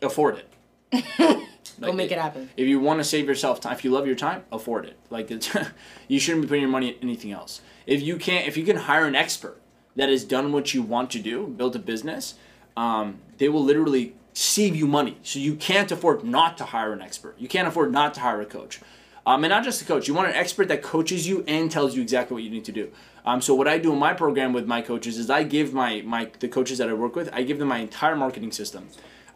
[0.02, 1.08] afford it.
[1.80, 2.50] Go make it happen.
[2.58, 4.98] If you want to save yourself time, if you love your time, afford it.
[5.12, 5.56] Like it's,
[6.08, 7.62] you shouldn't be putting your money in anything else.
[7.86, 9.62] If you can't, if you can hire an expert
[9.96, 12.36] that has done what you want to do, built a business,
[12.76, 15.18] um, they will literally save you money.
[15.24, 17.36] So you can't afford not to hire an expert.
[17.40, 18.82] You can't afford not to hire a coach.
[19.26, 20.08] Um, and not just a coach.
[20.08, 22.72] You want an expert that coaches you and tells you exactly what you need to
[22.72, 22.92] do.
[23.26, 26.02] Um, so what I do in my program with my coaches is I give my
[26.02, 28.88] my the coaches that I work with, I give them my entire marketing system.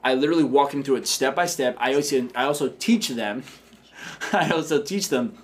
[0.04, 1.76] I literally walk them through it step by step.
[1.80, 3.44] I also I also teach them.
[4.32, 5.40] I also teach them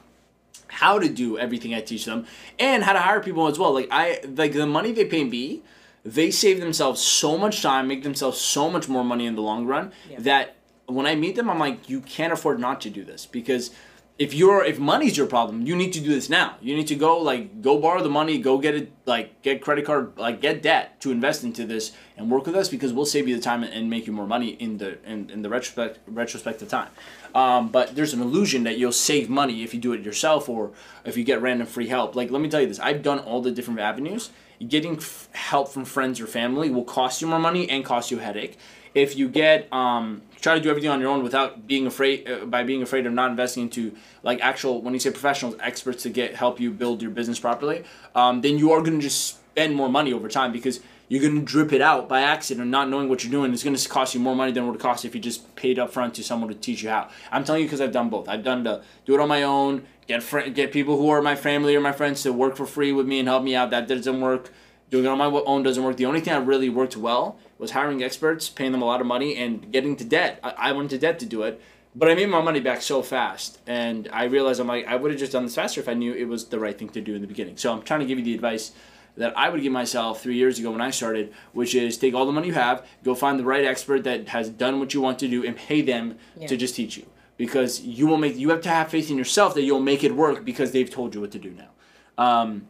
[0.75, 2.25] how to do everything I teach them
[2.59, 3.73] and how to hire people as well.
[3.73, 5.61] Like I like the money they pay me,
[6.03, 9.65] they save themselves so much time, make themselves so much more money in the long
[9.65, 10.19] run Yeah.
[10.19, 10.55] that
[10.87, 13.71] when I meet them, I'm like, you can't afford not to do this because
[14.17, 16.55] if you're if money's your problem, you need to do this now.
[16.61, 19.85] You need to go like go borrow the money, go get it like get credit
[19.85, 23.27] card, like get debt to invest into this and work with us because we'll save
[23.27, 26.69] you the time and make you more money in the in, in the retrospect retrospective
[26.69, 26.87] time.
[27.33, 30.71] Um, but there's an illusion that you'll save money if you do it yourself or
[31.03, 32.15] if you get random free help.
[32.15, 34.29] Like let me tell you this, I've done all the different avenues.
[34.65, 38.19] Getting f- help from friends or family will cost you more money and cost you
[38.19, 38.57] a headache.
[38.95, 42.45] If you get um, try to do everything on your own without being afraid uh,
[42.45, 46.09] by being afraid of not investing into like actual when you say professionals experts to
[46.09, 47.83] get help you build your business properly,
[48.15, 51.39] um, then you are going to just spend more money over time because you're going
[51.39, 53.53] to drip it out by accident, not knowing what you're doing.
[53.53, 55.77] It's going to cost you more money than it would cost if you just paid
[55.77, 57.09] up front to someone to teach you how.
[57.31, 58.27] I'm telling you because I've done both.
[58.27, 61.35] I've done the do it on my own, get fr- get people who are my
[61.35, 63.69] family or my friends to work for free with me and help me out.
[63.69, 64.51] That doesn't work.
[64.95, 65.97] Doing it on my own doesn't work.
[65.97, 69.07] The only thing that really worked well was hiring experts, paying them a lot of
[69.07, 70.39] money, and getting to debt.
[70.41, 71.61] I, I went to debt to do it,
[71.93, 75.11] but I made my money back so fast, and I realized I'm like I would
[75.11, 77.13] have just done this faster if I knew it was the right thing to do
[77.13, 77.57] in the beginning.
[77.57, 78.71] So I'm trying to give you the advice
[79.17, 82.25] that I would give myself three years ago when I started, which is take all
[82.25, 85.19] the money you have, go find the right expert that has done what you want
[85.19, 86.47] to do, and pay them Yeah.
[86.47, 87.05] to just teach you.
[87.35, 90.15] Because you will make you have to have faith in yourself that you'll make it
[90.15, 91.71] work because they've told you what to do now.
[92.17, 92.69] Um,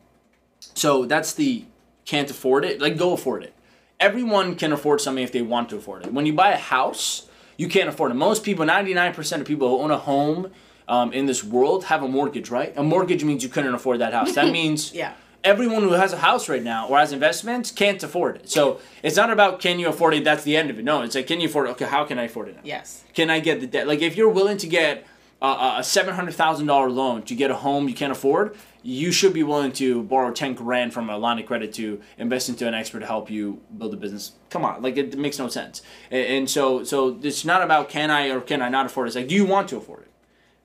[0.73, 1.65] so that's the
[2.05, 2.79] can't afford it.
[2.81, 3.53] Like go afford it.
[3.99, 6.13] Everyone can afford something if they want to afford it.
[6.13, 8.15] When you buy a house, you can't afford it.
[8.15, 10.51] Most people, ninety nine percent of people who own a home
[10.87, 12.73] um, in this world have a mortgage, right?
[12.77, 14.35] A mortgage means you couldn't afford that house.
[14.35, 15.13] That means Yeah.
[15.43, 18.49] everyone who has a house right now or has investments can't afford it.
[18.49, 20.23] So it's not about can you afford it.
[20.25, 20.83] That's the end of it.
[20.83, 21.71] No, it's like can you afford it?
[21.71, 22.61] Okay, how can I afford it now?
[22.65, 23.03] Yes.
[23.13, 23.87] Can I get the debt?
[23.87, 25.05] Like if you're willing to get
[25.41, 29.11] a, a seven hundred thousand dollar loan to get a home you can't afford, you
[29.11, 32.67] should be willing to borrow ten grand from a line of credit to invest into
[32.67, 34.33] an expert to help you build a business.
[34.49, 35.81] Come on, like it, makes no sense.
[36.11, 39.09] And, and so so it's not about can I or can I not afford it.
[39.09, 40.11] It's like do you want to afford it?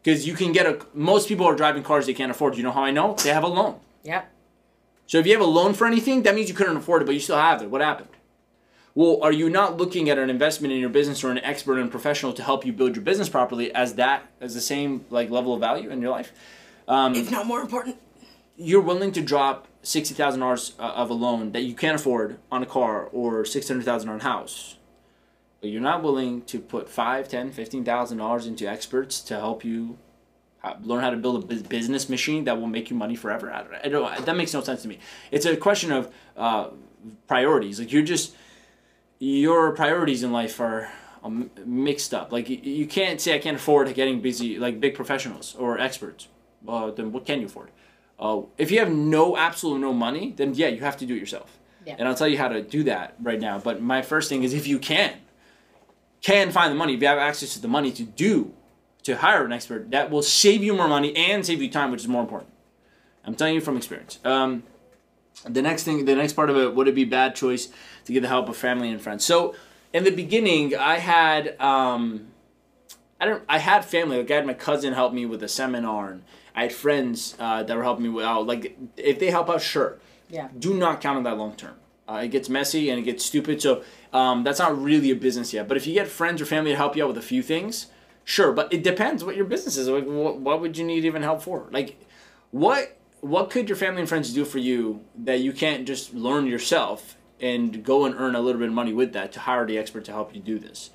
[0.02, 0.78] Because you can get a.
[0.94, 2.56] Most people are driving cars they can't afford.
[2.56, 3.14] You know how I know?
[3.14, 3.80] They have a loan.
[4.04, 4.30] Yep.
[5.06, 7.14] So if you have a loan for anything, that means you couldn't afford it, but
[7.14, 7.70] you still have it.
[7.70, 8.08] What happened?
[8.94, 11.90] Well, are you not looking at an investment in your business or an expert and
[11.90, 15.54] professional to help you build your business properly as that as the same like level
[15.54, 16.32] of value in your life?
[16.88, 17.96] Um, if not more important.
[18.56, 22.38] you're willing to drop sixty thousand dollars uh, of a loan that you can't afford
[22.50, 24.76] on a car or six hundred thousand on a house,
[25.60, 29.64] but you're not willing to put five, ten, fifteen thousand dollars into experts to help
[29.64, 29.98] you
[30.82, 33.50] learn how to build a business machine that will make you money forever.
[33.50, 34.98] I don't, I don't that makes no sense to me.
[35.30, 36.70] It's a question of uh,
[37.28, 37.78] priorities.
[37.78, 38.34] Like you're just
[39.20, 40.90] your priorities in life are
[41.22, 42.32] um, mixed up.
[42.32, 46.26] Like you, you can't say I can't afford getting busy like big professionals or experts.
[46.66, 47.70] Uh, then what can you afford?
[48.18, 51.18] Uh, if you have no absolute no money, then yeah, you have to do it
[51.18, 51.58] yourself.
[51.86, 51.96] Yeah.
[51.98, 53.58] And I'll tell you how to do that right now.
[53.58, 55.14] But my first thing is if you can,
[56.22, 58.52] can find the money, if you have access to the money to do,
[59.04, 62.02] to hire an expert, that will save you more money and save you time, which
[62.02, 62.52] is more important.
[63.24, 64.18] I'm telling you from experience.
[64.24, 64.64] Um,
[65.44, 67.68] the next thing, the next part of it, would it be bad choice
[68.04, 69.24] to get the help of family and friends?
[69.24, 69.54] So
[69.92, 72.28] in the beginning, I had, um,
[73.20, 74.18] I don't, I had family.
[74.18, 76.22] Like I had my cousin help me with a seminar, and
[76.54, 78.46] I had friends uh, that were helping me with out.
[78.46, 79.98] Like if they help out, sure.
[80.28, 80.48] Yeah.
[80.58, 81.74] Do not count on that long term.
[82.08, 83.62] Uh, it gets messy and it gets stupid.
[83.62, 85.68] So um, that's not really a business yet.
[85.68, 87.86] But if you get friends or family to help you out with a few things,
[88.24, 88.52] sure.
[88.52, 89.88] But it depends what your business is.
[89.88, 91.66] Like, what, what would you need even help for?
[91.70, 92.00] Like,
[92.50, 96.46] what what could your family and friends do for you that you can't just learn
[96.46, 99.78] yourself and go and earn a little bit of money with that to hire the
[99.78, 100.90] expert to help you do this?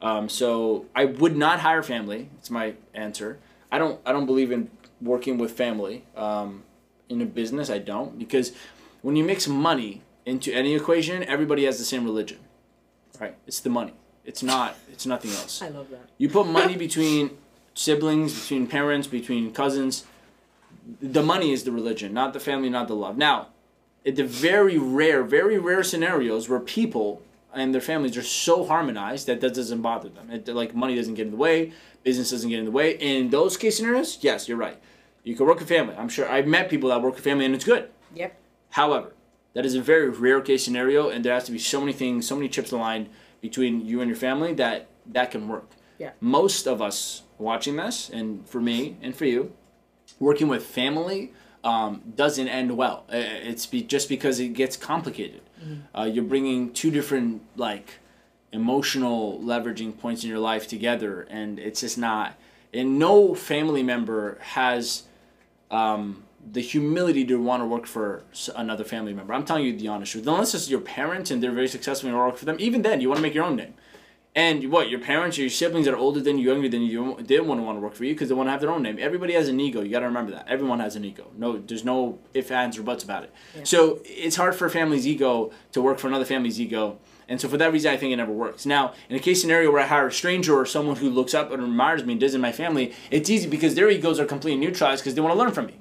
[0.00, 2.30] Um, so I would not hire family.
[2.38, 3.38] It's my answer.
[3.72, 4.00] I don't.
[4.06, 6.64] I don't believe in working with family um,
[7.08, 7.70] in a business.
[7.70, 8.52] I don't because
[9.02, 12.38] when you mix money into any equation, everybody has the same religion,
[13.20, 13.36] right?
[13.46, 13.94] It's the money.
[14.24, 14.76] It's not.
[14.92, 15.62] It's nothing else.
[15.62, 16.10] I love that.
[16.18, 17.30] You put money between
[17.74, 20.04] siblings, between parents, between cousins.
[21.00, 23.16] The money is the religion, not the family, not the love.
[23.16, 23.48] Now,
[24.04, 27.22] the very rare, very rare scenarios where people
[27.52, 30.30] and their families are so harmonized that that doesn't bother them.
[30.30, 31.72] It, like money doesn't get in the way,
[32.04, 32.92] business doesn't get in the way.
[32.98, 34.78] In those case scenarios, yes, you're right.
[35.24, 35.96] You can work with family.
[35.96, 37.88] I'm sure I've met people that work with family and it's good.
[38.14, 38.38] Yep.
[38.70, 39.12] However,
[39.54, 42.28] that is a very rare case scenario, and there has to be so many things,
[42.28, 43.08] so many chips aligned
[43.40, 45.70] between you and your family that that can work.
[45.98, 46.10] Yeah.
[46.20, 49.52] Most of us watching this, and for me and for you,
[50.18, 51.32] working with family
[51.64, 53.04] um, doesn't end well.
[53.10, 55.42] It's be, just because it gets complicated.
[55.96, 57.98] Uh, you're bringing two different like
[58.52, 62.36] emotional leveraging points in your life together, and it's just not.
[62.72, 65.04] And no family member has
[65.70, 68.22] um, the humility to want to work for
[68.54, 69.34] another family member.
[69.34, 70.26] I'm telling you the honest truth.
[70.26, 73.00] Unless it's your parents and they're very successful and you work for them, even then
[73.00, 73.74] you want to make your own name.
[74.36, 77.16] And what your parents or your siblings that are older than you, younger than you,
[77.20, 78.82] they want to want to work for you because they want to have their own
[78.82, 78.98] name.
[79.00, 79.80] Everybody has an ego.
[79.80, 80.46] You got to remember that.
[80.46, 81.30] Everyone has an ego.
[81.38, 83.32] No, there's no ifs, ands, or buts about it.
[83.64, 86.98] So it's hard for a family's ego to work for another family's ego.
[87.28, 88.66] And so for that reason, I think it never works.
[88.66, 91.50] Now, in a case scenario where I hire a stranger or someone who looks up
[91.50, 94.60] and admires me and does in my family, it's easy because their egos are completely
[94.60, 95.80] neutralized because they want to learn from me.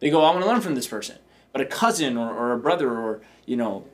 [0.00, 1.16] They go, I want to learn from this person.
[1.52, 3.86] But a cousin or, or a brother or, you know,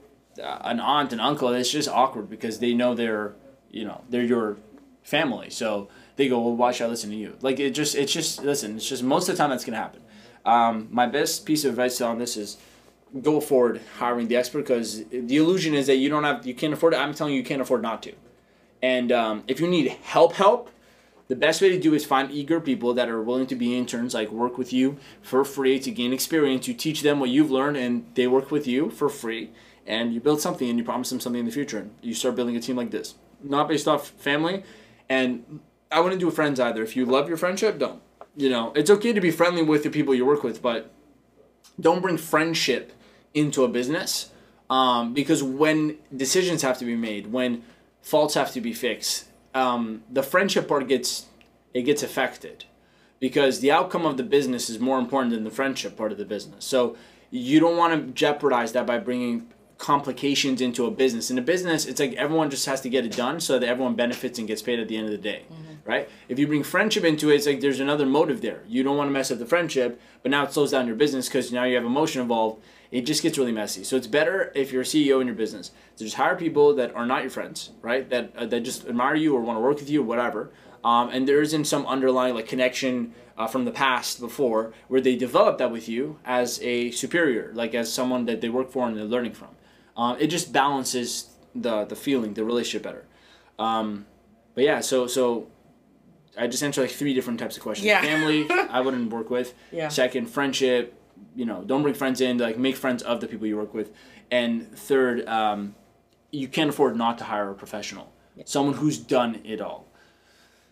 [0.42, 3.34] uh, an aunt and uncle, it's just awkward because they know they're,
[3.70, 4.56] you know, they're your
[5.02, 5.50] family.
[5.50, 7.36] So they go, well, why should I listen to you?
[7.40, 10.02] Like, it just, it's just, listen, it's just most of the time that's to happen.
[10.44, 12.56] Um, my best piece of advice on this is
[13.22, 16.72] go forward hiring the expert because the illusion is that you don't have, you can't
[16.72, 16.98] afford it.
[16.98, 18.12] I'm telling you, you can't afford not to.
[18.82, 20.70] And um, if you need help, help,
[21.28, 24.14] the best way to do is find eager people that are willing to be interns,
[24.14, 26.66] like work with you for free to gain experience.
[26.66, 29.50] You teach them what you've learned, and they work with you for free.
[29.86, 31.78] And you build something, and you promise them something in the future.
[31.78, 34.64] And you start building a team like this, not based off family.
[35.08, 36.82] And I wouldn't do friends either.
[36.82, 38.02] If you love your friendship, don't.
[38.36, 40.92] You know, it's okay to be friendly with the people you work with, but
[41.80, 42.92] don't bring friendship
[43.34, 44.30] into a business
[44.68, 47.64] um, because when decisions have to be made, when
[48.02, 51.26] faults have to be fixed, um, the friendship part gets
[51.74, 52.64] it gets affected
[53.20, 56.24] because the outcome of the business is more important than the friendship part of the
[56.24, 56.64] business.
[56.64, 56.96] So
[57.30, 59.48] you don't want to jeopardize that by bringing
[59.80, 61.30] complications into a business.
[61.30, 63.94] In a business, it's like everyone just has to get it done so that everyone
[63.94, 65.44] benefits and gets paid at the end of the day,
[65.86, 66.06] right?
[66.28, 68.62] If you bring friendship into it, it's like there's another motive there.
[68.68, 71.28] You don't want to mess up the friendship, but now it slows down your business
[71.28, 72.62] because now you have emotion involved.
[72.90, 73.82] It just gets really messy.
[73.82, 76.94] So it's better if you're a CEO in your business to just hire people that
[76.94, 78.08] are not your friends, right?
[78.10, 80.50] That uh, that just admire you or want to work with you or whatever.
[80.84, 85.16] Um, and there isn't some underlying like connection uh, from the past before where they
[85.16, 88.96] develop that with you as a superior, like as someone that they work for and
[88.96, 89.48] they're learning from.
[90.00, 93.04] Um, it just balances the the feeling, the relationship better.
[93.58, 94.06] Um,
[94.54, 95.48] but yeah, so so
[96.38, 97.86] I just answered like three different types of questions.
[97.86, 98.00] Yeah.
[98.00, 99.52] Family, I wouldn't work with.
[99.70, 99.88] Yeah.
[99.88, 100.94] Second, friendship.
[101.36, 102.38] You know, don't bring friends in.
[102.38, 103.92] Like make friends of the people you work with.
[104.30, 105.74] And third, um,
[106.30, 108.10] you can't afford not to hire a professional,
[108.46, 109.86] someone who's done it all.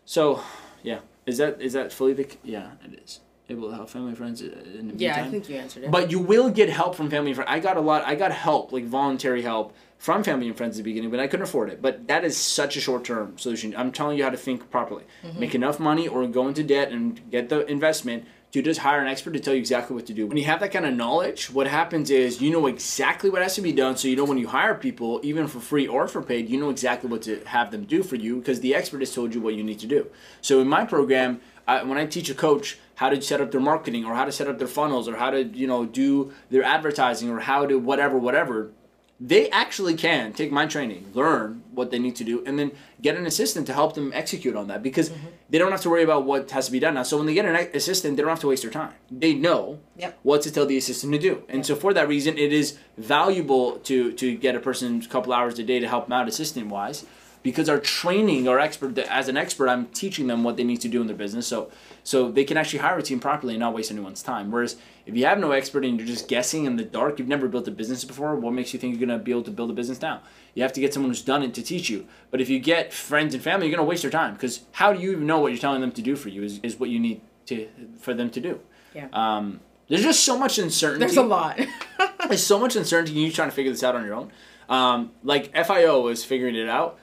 [0.07, 0.43] So,
[0.83, 4.19] yeah, is that is that fully the yeah it is able to help family and
[4.19, 4.47] friends uh,
[4.79, 5.31] in the Yeah, I meantime?
[5.31, 5.91] think you answered it.
[5.91, 7.51] But you will get help from family and friends.
[7.51, 8.05] I got a lot.
[8.05, 11.27] I got help, like voluntary help from family and friends at the beginning, but I
[11.27, 11.83] couldn't afford it.
[11.83, 13.75] But that is such a short term solution.
[13.77, 15.05] I'm telling you how to think properly.
[15.39, 19.09] Make enough money or go into debt and get the investment to just hire an
[19.09, 20.27] expert to tell you exactly what to do.
[20.27, 23.55] When you have that kind of knowledge, what happens is you know exactly what has
[23.57, 23.97] to be done.
[23.97, 26.71] So you know when you hire people, even for free or for paid, you know
[26.71, 29.55] exactly what to have them do for you because the expert has told you what
[29.55, 30.07] you need to do.
[30.41, 33.61] So in my program, I, when I teach a coach how to set up their
[33.61, 36.65] marketing or how to set up their funnels or how to you know do their
[36.65, 38.73] advertising or how to whatever whatever.
[39.21, 43.17] They actually can take my training learn what they need to do and then get
[43.17, 45.29] an assistant to help them execute on that because mm-hmm.
[45.49, 46.95] they don't have to worry about what has to be done.
[46.95, 48.95] Now so when they get an assistant they don't have to waste their time.
[49.11, 50.19] They know Yep.
[50.25, 51.43] what to tell the assistant to do.
[51.49, 55.33] And so for that reason it is valuable to to get a person a couple
[55.33, 57.07] hours a day to help them out assistant wise
[57.51, 60.89] because our training our expert as an expert i'm teaching them what they need to
[60.89, 61.71] do in their business so
[62.05, 65.17] so they can actually hire a team properly and not waste anyone's time whereas if
[65.17, 67.71] you have no expert and you're just guessing in the dark you've never built a
[67.71, 70.01] business before what makes you think you're going to be able to build a business
[70.01, 70.21] now
[70.55, 72.93] you have to get someone who's done it to teach you but if you get
[72.93, 75.39] friends and family you're going to waste your time because how do you even know
[75.39, 78.15] what you're telling them to do for you is, is what you need to for
[78.15, 78.61] them to do
[78.95, 79.09] yeah.
[79.13, 81.59] um, there's just so much uncertainty There's a lot.
[82.29, 84.31] there's so much uncertainty in you trying to figure this out on your own.
[84.69, 86.99] Um, like FIO is figuring it out.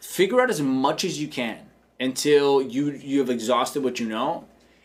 [0.00, 1.58] Figure out as much as you can
[2.00, 4.44] until you you have exhausted what you know,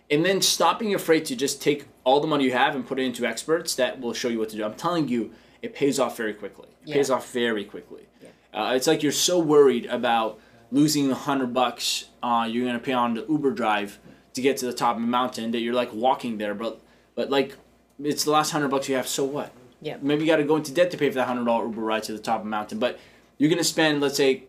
[0.10, 3.00] and then stop being afraid to just take all the money you have and put
[3.00, 4.64] it into experts that will show you what to do.
[4.64, 6.68] I'm telling you, it pays off very quickly.
[6.84, 6.96] It Yeah.
[6.96, 8.08] pays off very quickly.
[8.54, 10.40] Uh, it's like you're so worried about
[10.72, 14.00] losing a hundred bucks uh, you're gonna pay on the Uber drive
[14.34, 16.80] to get to the top of the mountain that you're like walking there, but
[17.16, 17.58] but like
[18.04, 19.08] it's the last hundred bucks you have.
[19.08, 19.52] So what?
[19.82, 19.98] Yeah.
[20.02, 22.04] Maybe you got to go into debt to pay for that hundred dollar Uber ride
[22.04, 23.00] to the top of a mountain, but
[23.38, 24.44] you're gonna spend let's say.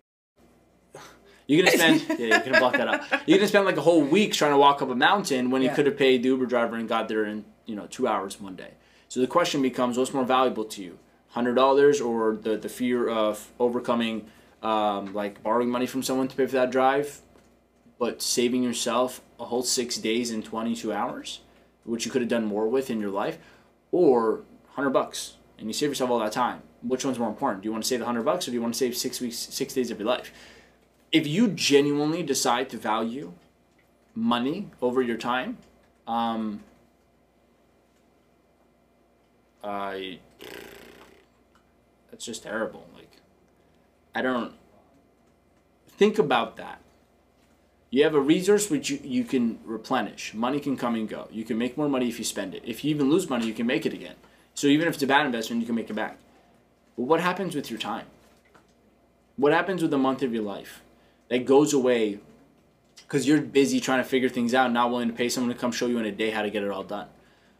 [1.47, 3.29] You're gonna spend yeah, you're gonna block that out.
[3.29, 5.71] You're gonna spend like a whole week trying to walk up a mountain when you
[5.71, 8.57] could have paid the Uber driver and got there in you know two hours one
[8.57, 8.73] day.
[9.09, 13.09] So the question becomes, what's more valuable to you, hundred dollars or the the fear
[13.09, 14.27] of overcoming,
[14.63, 17.21] um, like borrowing money from someone to pay for that drive,
[17.99, 21.41] but saving yourself a whole six days and twenty two hours,
[21.85, 23.39] which you could have done more with in your life,
[23.93, 26.63] or hundred bucks and you save yourself all that time.
[26.83, 27.63] Which one's more important?
[27.63, 29.21] Do you want to save the hundred bucks or do you want to save six
[29.21, 30.33] weeks, six days of your life?
[31.15, 33.35] If you genuinely decide to value
[34.17, 35.59] money over your time,
[36.09, 36.65] um,
[39.63, 40.19] I
[42.11, 42.89] that's just terrible.
[42.97, 43.13] Like,
[44.13, 44.55] I don't
[45.87, 46.81] think about that.
[47.91, 50.35] You have a resource which you, you can replenish.
[50.35, 51.29] Money can come and go.
[51.31, 52.63] You can make more money if you spend it.
[52.67, 54.17] If you even lose money, you can make it again.
[54.55, 56.19] So even if it's a bad investment, you can make it back.
[56.97, 58.07] But what happens with your time?
[59.37, 60.81] What happens with a month of your life
[61.29, 62.21] that goes away
[62.97, 65.73] because you're busy trying to figure things out, not willing to pay someone to come
[65.73, 67.07] show you in a day how to get it all done?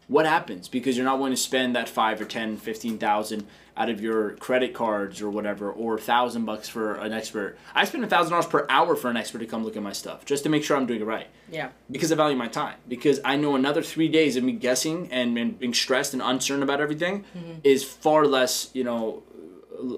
[0.07, 3.89] What happens because you're not willing to spend that five or ten, fifteen thousand out
[3.89, 7.57] of your credit cards or whatever, or thousand bucks for an expert?
[7.73, 9.93] I spend a thousand dollars per hour for an expert to come look at my
[9.93, 11.69] stuff just to make sure I'm doing it right yeah.
[11.89, 12.75] because I value my time.
[12.87, 16.61] Because I know another three days of me guessing and, and being stressed and uncertain
[16.61, 17.53] about everything mm-hmm.
[17.63, 19.23] is far less, you know,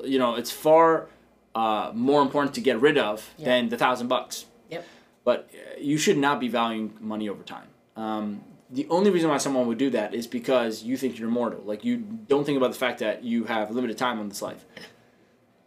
[0.06, 1.08] you know, it's far
[1.62, 3.46] uh, more important to get rid of Yeah.
[3.50, 4.46] than the thousand bucks.
[4.70, 4.84] Yep.
[5.28, 7.67] But uh, you should not be valuing money over time.
[7.96, 11.62] Um, the only reason why someone would do that is because you think you're mortal.
[11.72, 11.98] Like you
[12.32, 14.63] don't think about the fact that you have limited time on this life.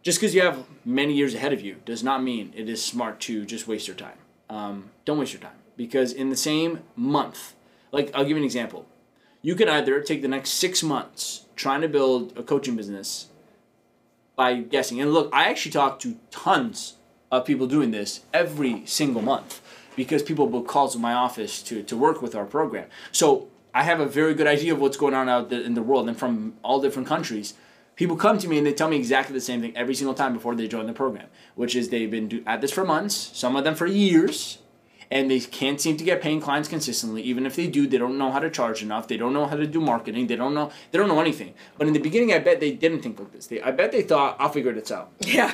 [0.03, 3.19] Just because you have many years ahead of you does not mean it is smart
[3.27, 4.17] to just waste your time.
[4.49, 7.53] Um, don't waste your time because in the same month,
[7.91, 8.85] like I'll give you an example.
[9.41, 13.27] You could either take the next six months trying to build a coaching business
[14.41, 14.99] by guessing.
[14.99, 16.95] And look, I actually talk to tons
[17.31, 19.61] of people doing this every single month
[19.95, 22.87] because people book calls in my office to, to work with our program.
[23.11, 26.09] So I have a very good idea of what's going on out in the world
[26.09, 27.53] and from all different countries.
[27.95, 30.33] People come to me and they tell me exactly the same thing every single time
[30.33, 33.55] before they join the program, which is they've been do- at this for months, some
[33.55, 34.57] of them for years,
[35.11, 37.21] and they can't seem to get paying clients consistently.
[37.23, 39.09] Even if they do, they don't know how to charge enough.
[39.09, 40.27] They don't know how to do marketing.
[40.27, 40.71] They don't know.
[40.91, 41.53] They don't know anything.
[41.77, 43.47] But in the beginning, I bet they didn't think like this.
[43.47, 45.53] They, I bet they thought, "I'll figure this out." Yeah.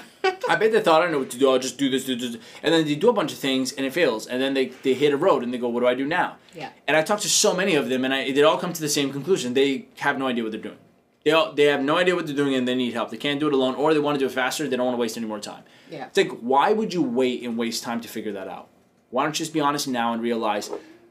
[0.49, 1.49] I bet they thought I know what to do.
[1.49, 3.85] I'll just do this, do this, and then they do a bunch of things and
[3.85, 5.93] it fails, and then they, they hit a road and they go, "What do I
[5.93, 6.69] do now?" Yeah.
[6.87, 8.89] And I talked to so many of them, and I, they all come to the
[8.89, 10.77] same conclusion: they have no idea what they're doing.
[11.23, 13.09] They all, they have no idea what they're doing, and they need help.
[13.09, 14.67] They can't do it alone, or they want to do it faster.
[14.67, 15.63] They don't want to waste any more time.
[15.89, 16.05] Yeah.
[16.07, 18.69] It's like, why would you wait and waste time to figure that out?
[19.09, 20.69] Why don't you just be honest now and realize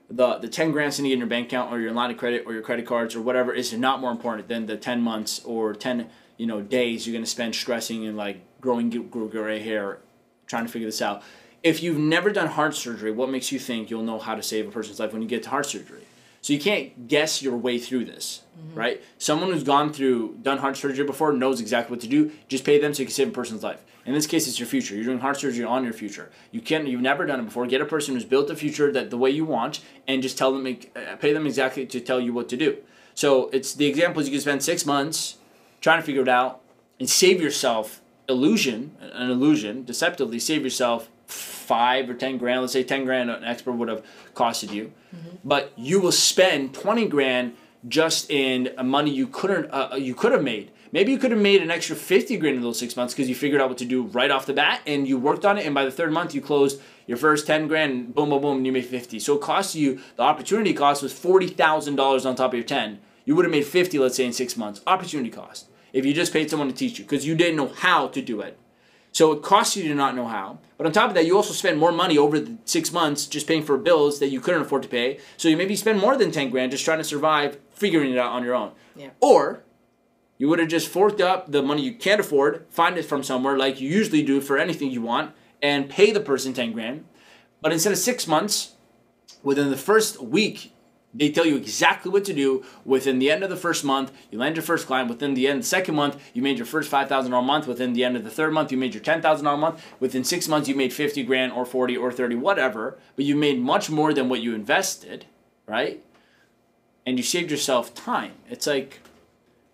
[0.09, 2.53] the the ten grand sitting in your bank account or your line of credit or
[2.53, 6.09] your credit cards or whatever is not more important than the ten months or ten
[6.37, 9.99] you know days you're going to spend stressing and like growing gray hair
[10.47, 11.23] trying to figure this out.
[11.63, 14.69] If you've never done heart surgery what makes you think you'll know how to save
[14.69, 16.03] a person's life when you get to heart surgery?
[16.43, 18.79] So you can't guess your way through this mm-hmm.
[18.79, 19.03] right?
[19.19, 22.31] Someone who's gone through done heart surgery before knows exactly what to do.
[22.47, 24.67] Just pay them so you can save a person's life in this case it's your
[24.67, 27.67] future you're doing heart surgery on your future you can't you've never done it before
[27.67, 30.53] get a person who's built a future that the way you want and just tell
[30.53, 32.77] them uh, pay them exactly to tell you what to do
[33.15, 35.39] so it's the example is you can spend six months
[35.81, 36.61] trying to figure it out
[36.99, 42.61] and save yourself illusion, an illusion, deceptively save yourself five or ten grand.
[42.61, 44.05] Let's say ten grand an expert would have
[44.35, 44.93] costed you,
[45.45, 47.57] but you will spend twenty grand
[47.89, 50.71] just in money you couldn't uh, you could have made.
[50.97, 53.35] Maybe you could have made an extra fifty grand in those six months because you
[53.35, 55.67] figured out what to do right off the bat and you worked on it.
[55.67, 58.15] And by the third month, you closed your first ten grand.
[58.15, 59.19] Boom, boom, boom, and you made fifty.
[59.19, 62.65] So it cost you the opportunity cost was forty thousand dollars on top of your
[62.65, 63.01] ten.
[63.27, 64.81] You would have made fifty, let's say, in six months.
[64.87, 68.09] Opportunity cost if you just paid someone to teach you because you didn't know how
[68.09, 68.59] to do it.
[69.13, 70.61] So it costs you to not know how.
[70.79, 73.47] But on top of that, you also spend more money over the six months just
[73.47, 75.21] paying for bills that you couldn't afford to pay.
[75.37, 78.33] So you maybe spend more than 10 grand just trying to survive, figuring it out
[78.33, 78.73] on your own.
[78.95, 79.11] Yeah.
[79.21, 79.63] Or
[80.39, 83.57] you would have just forked up the money you can't afford, find it from somewhere
[83.57, 87.05] like you usually do for anything you want, and pay the person 10 grand.
[87.63, 88.75] But instead of six months,
[89.43, 90.73] within the first week,
[91.15, 92.63] they tell you exactly what to do.
[92.85, 95.09] Within the end of the first month, you land your first client.
[95.09, 97.67] Within the end of the second month, you made your first five thousand dollar month.
[97.67, 99.83] Within the end of the third month, you made your ten thousand dollar month.
[99.99, 102.99] Within six months, you made fifty grand or forty or thirty, whatever.
[103.15, 105.25] But you made much more than what you invested,
[105.67, 106.05] right?
[107.07, 108.33] And you saved yourself time.
[108.51, 109.01] It's like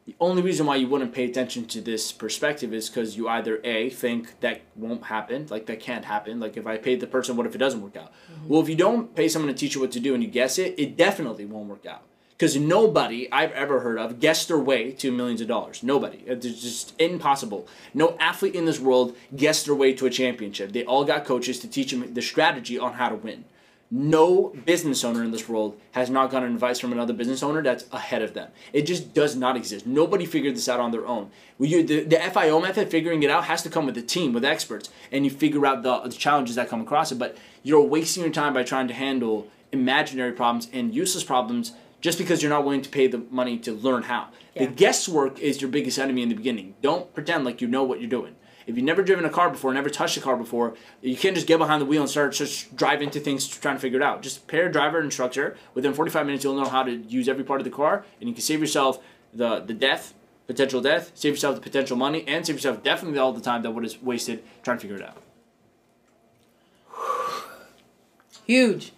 [0.05, 3.61] the only reason why you wouldn't pay attention to this perspective is because you either
[3.63, 6.41] a think that won't happen, like that can't happen.
[6.41, 8.13] Like if I paid the person, what if it doesn't work out?
[8.33, 8.49] Mm-hmm.
[8.49, 10.59] Well, if you don't pay someone to teach you what to do and you guess
[10.59, 12.03] it, it definitely won't work out.
[12.31, 15.85] Because nobody I've ever heard of guessed their way to millions of dollars.
[15.85, 16.25] Nobody.
[16.27, 17.69] It's just impossible.
[17.95, 20.73] No athlete in this world guessed their way to a championship.
[20.73, 23.45] They all got coaches to teach them the strategy on how to win.
[23.95, 27.85] No business owner in this world has not gotten advice from another business owner that's
[27.93, 28.51] ahead of them.
[28.73, 29.87] It just does not exist.
[29.87, 31.31] Nobody figured this out on their own.
[31.59, 34.47] You, the, the FIO method, figuring it out, has to come with a team, with
[34.47, 37.19] experts, and you figure out the, the challenges that come across it.
[37.19, 42.17] But you're wasting your time by trying to handle imaginary problems and useless problems just
[42.17, 44.29] because you're not willing to pay the money to learn how.
[44.55, 44.65] Yeah.
[44.65, 46.77] The guesswork is your biggest enemy in the beginning.
[46.81, 48.37] Don't pretend like you know what you're doing.
[48.67, 51.47] If you've never driven a car before, never touched a car before, you can't just
[51.47, 54.23] get behind the wheel and start just drive into things trying to figure it out.
[54.23, 55.57] Just pair driver and instructor.
[55.75, 58.35] Within 45 minutes, you'll know how to use every part of the car, and you
[58.35, 59.03] can save yourself
[59.33, 60.15] the, the death,
[60.47, 63.71] potential death, save yourself the potential money, and save yourself definitely all the time that
[63.71, 65.17] would is wasted trying to figure it out.
[68.47, 68.93] Huge.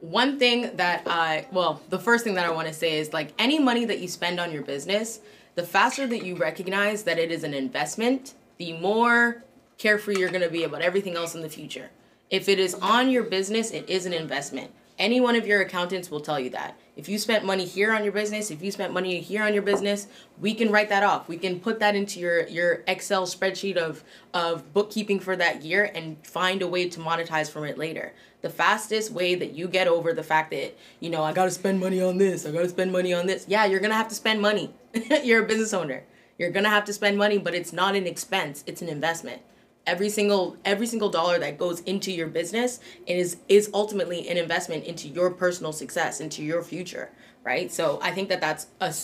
[0.00, 3.32] One thing that I, well, the first thing that I want to say is like
[3.38, 5.20] any money that you spend on your business,
[5.56, 9.42] the faster that you recognize that it is an investment, the more
[9.78, 11.88] carefree you're going to be about everything else in the future.
[12.28, 14.70] If it is on your business, it is an investment.
[14.98, 16.78] Any one of your accountants will tell you that.
[16.94, 19.62] If you spent money here on your business, if you spent money here on your
[19.62, 20.08] business,
[20.38, 21.26] we can write that off.
[21.26, 24.04] We can put that into your your Excel spreadsheet of
[24.34, 28.12] of bookkeeping for that year and find a way to monetize from it later.
[28.42, 31.50] The fastest way that you get over the fact that, you know, I got to
[31.50, 33.46] spend money on this, I got to spend money on this.
[33.48, 34.74] Yeah, you're to have to spend money.
[35.24, 36.04] you're a business owner.
[36.40, 39.42] You're going to have to spend money, but it's not an expense, it's an investment.
[39.86, 44.84] Every single every single dollar that goes into your business is is ultimately an investment
[44.84, 47.10] into your personal success into your future
[47.42, 47.72] right?
[47.72, 48.94] So i think that that's a,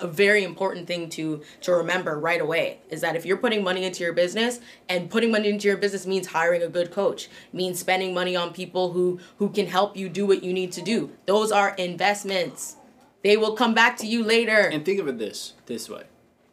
[0.00, 3.84] a very important thing to to remember right away is that if you're putting money
[3.84, 7.78] into your business and putting money into your business means hiring a good coach means
[7.78, 11.12] spending money on people who who can help you do what you need to do.
[11.26, 12.76] Those are investments.
[13.22, 14.60] They will come back to you later.
[14.72, 16.04] And think of it this this way: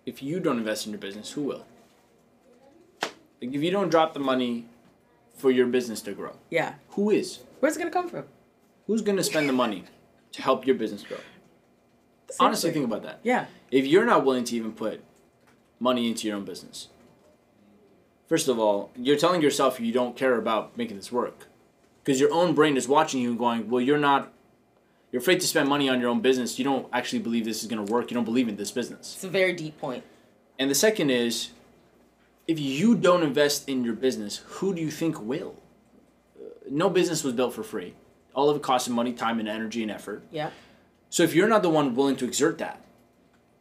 [0.06, 1.66] if you don't invest in your business, who will?
[3.04, 4.66] Like if you don't drop the money
[5.36, 7.40] for your business to grow, yeah who is?
[7.60, 8.26] where's it gonna come from
[8.88, 9.86] Who's going to spend the money
[10.34, 11.20] to help your business grow?
[12.40, 13.20] Honestly, think about that.
[13.24, 15.02] yeah If you're not willing to even put
[15.80, 16.90] money into your own business,
[18.28, 21.48] first of all, you're telling yourself you don't care about making this work.
[22.04, 24.34] Because your own brain is watching you and going, well, you're not,
[25.12, 26.58] you're afraid to spend money on your own business.
[26.58, 28.10] You don't actually believe this is going to work.
[28.12, 29.14] You don't believe in this business.
[29.16, 30.04] it's a very deep point.
[30.58, 31.50] And the second is,
[32.48, 35.56] if you don't invest in your business, who do you think will?
[36.40, 37.94] Uh, No business was built for free.
[38.34, 40.24] All of it costed money, time, and energy and effort.
[40.32, 40.52] yeah
[41.10, 42.80] So if you're not the one willing to exert that,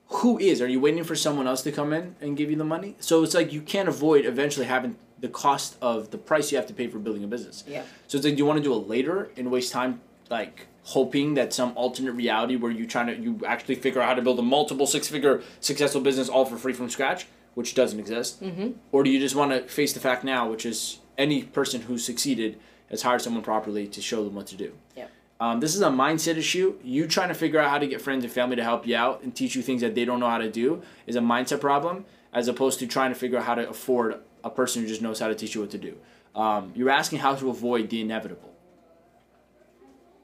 [0.07, 0.61] who is?
[0.61, 2.96] Are you waiting for someone else to come in and give you the money?
[3.01, 6.66] So it's like you can't avoid eventually having the cost of the price you have
[6.66, 7.62] to pay for building a business.
[7.66, 7.82] Yeah.
[8.09, 11.35] So it's like, do you want to do it later and waste time like hoping
[11.35, 14.39] that some alternate reality where you trying to you actually figure out how to build
[14.39, 18.70] a multiple six figure successful business all for free from scratch, which doesn't exist, mm-hmm.
[18.93, 22.05] or do you just want to face the fact now, which is any person who's
[22.05, 22.59] succeeded
[22.91, 24.72] has hired someone properly to show them what to do.
[24.97, 25.11] Yep.
[25.39, 26.76] Um, this is a mindset issue.
[26.83, 29.22] You trying to figure out how to get friends and family to help you out
[29.22, 32.05] and teach you things that they don't know how to do is a mindset problem,
[32.33, 35.20] as opposed to trying to figure out how to afford a person who just knows
[35.20, 35.97] how to teach you what to do.
[36.35, 38.55] Um, you're asking how to avoid the inevitable.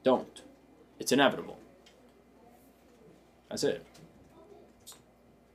[0.03, 0.41] Don't.
[0.99, 1.57] It's inevitable.
[3.49, 3.85] That's it.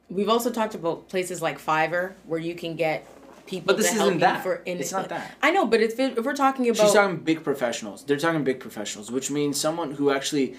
[0.09, 3.07] We've also talked about places like Fiverr where you can get
[3.47, 4.43] people But this to isn't you that.
[4.43, 5.35] for in It's not that.
[5.43, 8.05] I know, but if, if we're talking about She's talking big professionals.
[8.05, 10.57] They're talking big professionals, which means someone who actually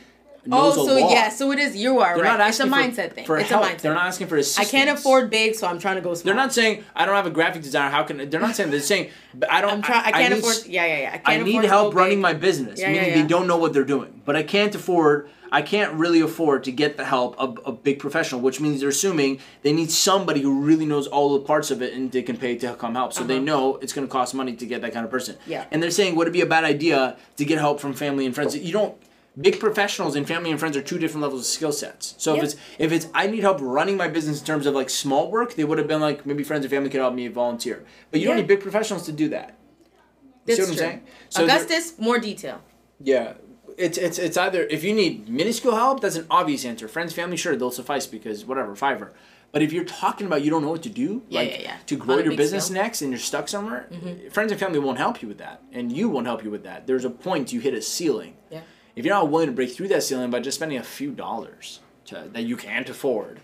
[0.51, 1.11] Oh, so a lot.
[1.11, 1.75] yeah, so it is.
[1.75, 2.37] You are They're right.
[2.37, 3.25] not It's a asking for- mindset thing.
[3.25, 3.63] For it's help.
[3.63, 3.77] a mindset.
[3.81, 4.67] They're not asking for assistance.
[4.67, 6.25] I can't afford big, so I'm trying to go small.
[6.25, 7.89] They're not saying I don't have a graphic designer.
[7.91, 9.09] How can they're not saying they're saying
[9.49, 9.71] I don't.
[9.71, 10.03] I'm trying.
[10.05, 10.65] I can't need afford.
[10.67, 11.09] Yeah, yeah, yeah.
[11.13, 12.21] I can't I need help running big.
[12.21, 12.79] my business.
[12.79, 14.21] Yeah, meaning yeah, they don't know what they're doing.
[14.25, 15.29] But I can't afford.
[15.51, 18.89] I can't really afford to get the help of a big professional, which means they're
[18.89, 22.37] assuming they need somebody who really knows all the parts of it and they can
[22.37, 23.13] pay to come help.
[23.13, 23.45] So they Uh-huh.
[23.45, 25.37] know it's going to cost money to get that kind of person.
[25.45, 25.65] Yeah.
[25.69, 28.33] And they're saying, would it be a bad idea to get help from family and
[28.33, 28.57] friends?
[28.57, 28.95] You don't.
[29.39, 32.13] Big professionals and family and friends are two different levels of skill sets.
[32.19, 32.37] So Yeah.
[32.39, 35.31] if it's if it's I need help running my business in terms of like small
[35.31, 37.83] work, they would have been like maybe friends and family could help me volunteer.
[38.11, 39.57] But you don't need big professionals to do that.
[40.45, 40.77] You That's see what I'm true.
[40.85, 41.01] saying?
[41.29, 42.61] So Augustus, more detail.
[42.99, 43.33] yeah,
[43.77, 46.87] it's it's it's either if you need minuscule help, that's an obvious answer.
[46.87, 49.11] Friends, family, sure, they'll suffice because whatever, Fiverr.
[49.51, 51.77] But if you're talking about you don't know what to do, Yeah, like yeah, yeah.
[51.87, 52.65] to grow your business.
[52.65, 52.73] Mm-hmm.
[52.75, 53.87] next and you're stuck somewhere,
[54.31, 56.85] friends and family won't help you with that, and you won't help you with that.
[56.87, 58.35] There's a point you hit a ceiling.
[58.51, 58.61] Yeah.
[58.95, 61.79] If you're not willing to break through that ceiling by just spending a few dollars
[62.05, 63.39] to, that you can't afford,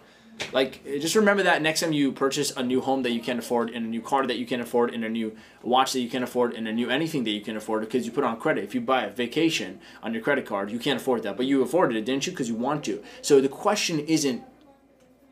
[0.53, 3.39] like eh, just remember that next time you purchase a new home that you can't
[3.39, 6.09] afford, and a new car that you can't afford, and a new watch that you
[6.09, 8.63] can't afford, and a new anything that you can afford because you put on credit.
[8.63, 11.61] If you buy a vacation on your credit card, you can't afford that, but you
[11.61, 12.31] afforded it, didn't you?
[12.31, 13.03] Because you want to.
[13.21, 14.43] So the question isn't,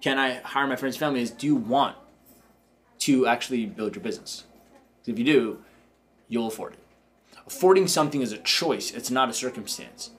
[0.01, 1.22] can I hire my friends and family?
[1.22, 1.95] Is do you want
[2.99, 4.45] to actually build your business?
[5.05, 5.63] If you do,
[6.28, 6.80] you'll afford it.
[7.47, 10.11] Affording something is a choice, it's not a circumstance.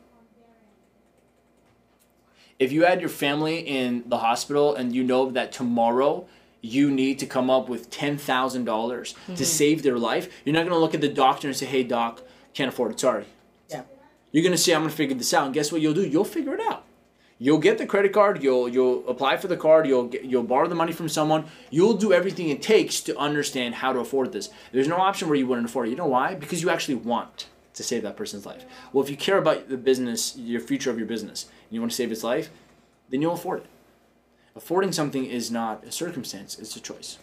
[2.58, 6.26] If you had your family in the hospital and you know that tomorrow
[6.60, 9.34] you need to come up with $10,000 to mm-hmm.
[9.36, 12.22] save their life, you're not going to look at the doctor and say, hey, doc,
[12.54, 13.26] can't afford it, sorry.
[13.68, 13.82] Yeah.
[14.32, 15.44] You're going to say, I'm going to figure this out.
[15.44, 16.04] And guess what you'll do?
[16.04, 16.84] You'll figure it out.
[17.40, 18.42] You'll get the credit card.
[18.42, 19.86] You'll you'll apply for the card.
[19.86, 21.44] You'll get, you'll borrow the money from someone.
[21.70, 24.50] You'll do everything it takes to understand how to afford this.
[24.72, 25.90] There's no option where you wouldn't afford it.
[25.90, 26.34] You know why?
[26.34, 28.64] Because you actually want to save that person's life.
[28.92, 31.92] Well, if you care about the business, your future of your business, and you want
[31.92, 32.50] to save its life,
[33.08, 33.66] then you'll afford it.
[34.56, 37.18] Affording something is not a circumstance; it's a choice.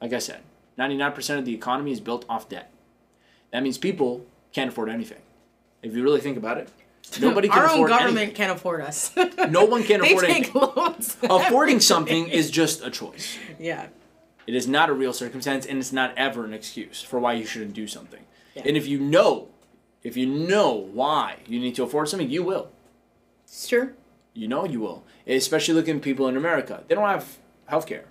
[0.00, 0.42] Like I said,
[0.78, 2.70] 99% of the economy is built off debt.
[3.50, 5.22] That means people can't afford anything.
[5.82, 6.68] If you really think about it,
[7.20, 7.72] nobody can afford it.
[7.72, 8.34] Our own government anything.
[8.34, 9.14] can't afford us.
[9.50, 10.60] No one can they afford take anything.
[10.76, 11.16] loans.
[11.22, 13.36] Affording something is just a choice.
[13.58, 13.88] Yeah.
[14.46, 17.46] It is not a real circumstance, and it's not ever an excuse for why you
[17.46, 18.20] shouldn't do something.
[18.54, 18.62] Yeah.
[18.66, 19.48] And if you know,
[20.02, 22.70] if you know why you need to afford something, you will.
[23.44, 23.94] It's true.
[24.34, 25.04] You know you will.
[25.26, 26.84] Especially looking at people in America.
[26.88, 28.04] They don't have health care.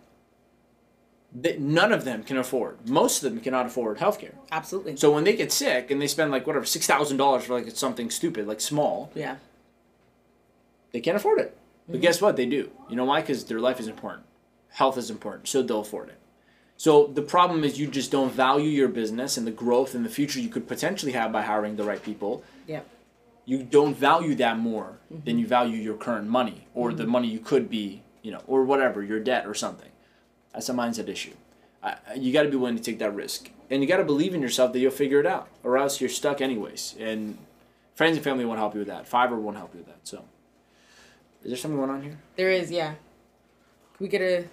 [1.35, 2.87] That none of them can afford.
[2.87, 4.35] Most of them cannot afford healthcare.
[4.51, 4.97] Absolutely.
[4.97, 7.69] So when they get sick and they spend like whatever six thousand dollars for like
[7.71, 9.37] something stupid, like small, yeah.
[10.91, 11.57] they can't afford it.
[11.57, 11.93] Mm-hmm.
[11.93, 12.35] But guess what?
[12.35, 12.69] They do.
[12.89, 13.21] You know why?
[13.21, 14.25] Because their life is important.
[14.69, 15.47] Health is important.
[15.47, 16.19] So they'll afford it.
[16.77, 20.09] So the problem is you just don't value your business and the growth and the
[20.09, 22.43] future you could potentially have by hiring the right people.
[22.67, 22.81] Yeah.
[23.45, 25.25] You don't value that more Mm-hmm.
[25.25, 28.63] than you value your current money or the money you could be, you know, or
[28.63, 29.89] whatever, your debt or something.
[30.53, 31.33] That's a mindset issue.
[31.81, 33.49] I, I- you got to be willing to take that risk.
[33.69, 36.09] And you got to believe in yourself that you'll figure it out, or else you're
[36.09, 36.95] stuck anyways.
[36.99, 37.37] And
[37.95, 39.09] friends and family won't help you with that.
[39.09, 39.99] Fiverr won't help you with that.
[40.03, 40.23] So,
[41.43, 42.17] is there something going on here?
[42.35, 42.89] There is, yeah.
[42.89, 44.45] Can we get a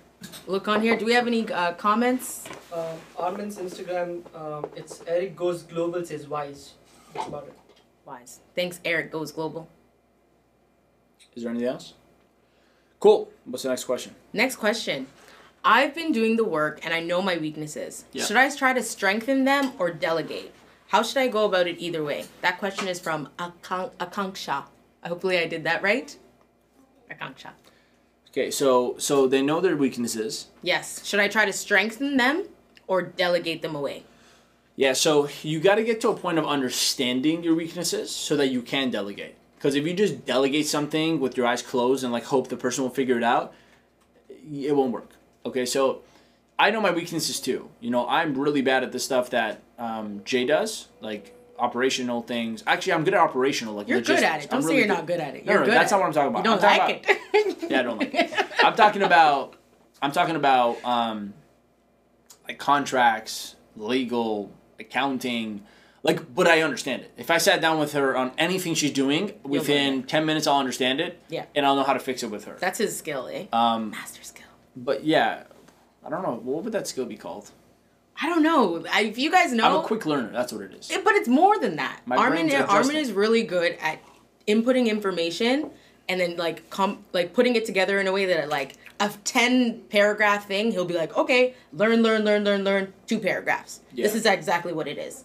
[0.46, 0.96] look on here?
[0.96, 2.48] Do we have any uh, comments?
[2.72, 6.72] Uh, Armin's Instagram, um, it's Eric Goes Global says wise.
[7.12, 7.54] That's about it.
[8.06, 8.40] Wise.
[8.54, 9.68] Thanks, Eric Goes Global.
[11.34, 11.94] Is there anything else?
[12.98, 13.30] Cool.
[13.44, 14.14] What's the next question?
[14.32, 15.06] Next question.
[15.64, 18.04] I've been doing the work and I know my weaknesses.
[18.12, 18.24] Yeah.
[18.24, 20.54] Should I try to strengthen them or delegate?
[20.88, 22.24] How should I go about it either way?
[22.40, 24.64] That question is from Akanksha.
[25.04, 26.16] Hopefully I did that right.
[27.10, 27.50] Akanksha.
[28.30, 30.48] Okay, so so they know their weaknesses.
[30.62, 31.04] Yes.
[31.04, 32.46] Should I try to strengthen them
[32.86, 34.04] or delegate them away?
[34.76, 38.48] Yeah, so you got to get to a point of understanding your weaknesses so that
[38.48, 39.36] you can delegate.
[39.56, 42.82] Because if you just delegate something with your eyes closed and like hope the person
[42.82, 43.52] will figure it out,
[44.28, 45.10] it won't work.
[45.46, 46.02] Okay, so
[46.58, 47.70] I know my weaknesses too.
[47.80, 52.62] You know, I'm really bad at the stuff that um, Jay does, like operational things.
[52.66, 53.74] Actually, I'm good at operational.
[53.74, 54.44] Like You're good at it.
[54.52, 54.94] I'm Don't say really you're good.
[54.94, 55.46] not good at it.
[55.46, 56.38] No, You're no, good that's not what I'm talking about.
[56.38, 57.56] You don't I'm like talking it.
[57.70, 58.32] Yeah, I don't like it.
[58.64, 59.56] I'm talking about.
[60.02, 61.34] I'm talking about um,
[62.48, 65.62] like contracts, legal, accounting.
[66.02, 67.12] Like, but I understand it.
[67.18, 71.00] If I sat down with her on anything she's doing, within ten minutes, I'll understand
[71.00, 71.22] it.
[71.28, 71.44] Yeah.
[71.54, 72.56] And I'll know how to fix it with her.
[72.58, 73.46] That's his skill, eh?
[73.52, 74.39] Um, Master skill.
[74.80, 75.44] But yeah,
[76.04, 76.40] I don't know.
[76.42, 77.50] What would that skill be called?
[78.22, 78.84] I don't know.
[78.92, 80.30] I, if you guys know, I'm a quick learner.
[80.30, 80.90] That's what it is.
[80.90, 82.00] It- but it's more than that.
[82.06, 83.98] My Armin, Armin is really good at
[84.46, 85.70] inputting information
[86.08, 89.82] and then like com- like putting it together in a way that like a 10
[89.90, 94.04] paragraph thing he'll be like okay learn learn learn learn learn two paragraphs Yeah.
[94.06, 95.24] this is exactly what it is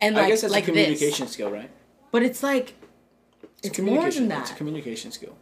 [0.00, 1.70] and like I guess that's like a communication this skill, right?
[2.12, 2.74] but it's like
[3.62, 4.28] it's more communication.
[4.28, 5.34] than It's a communication skill.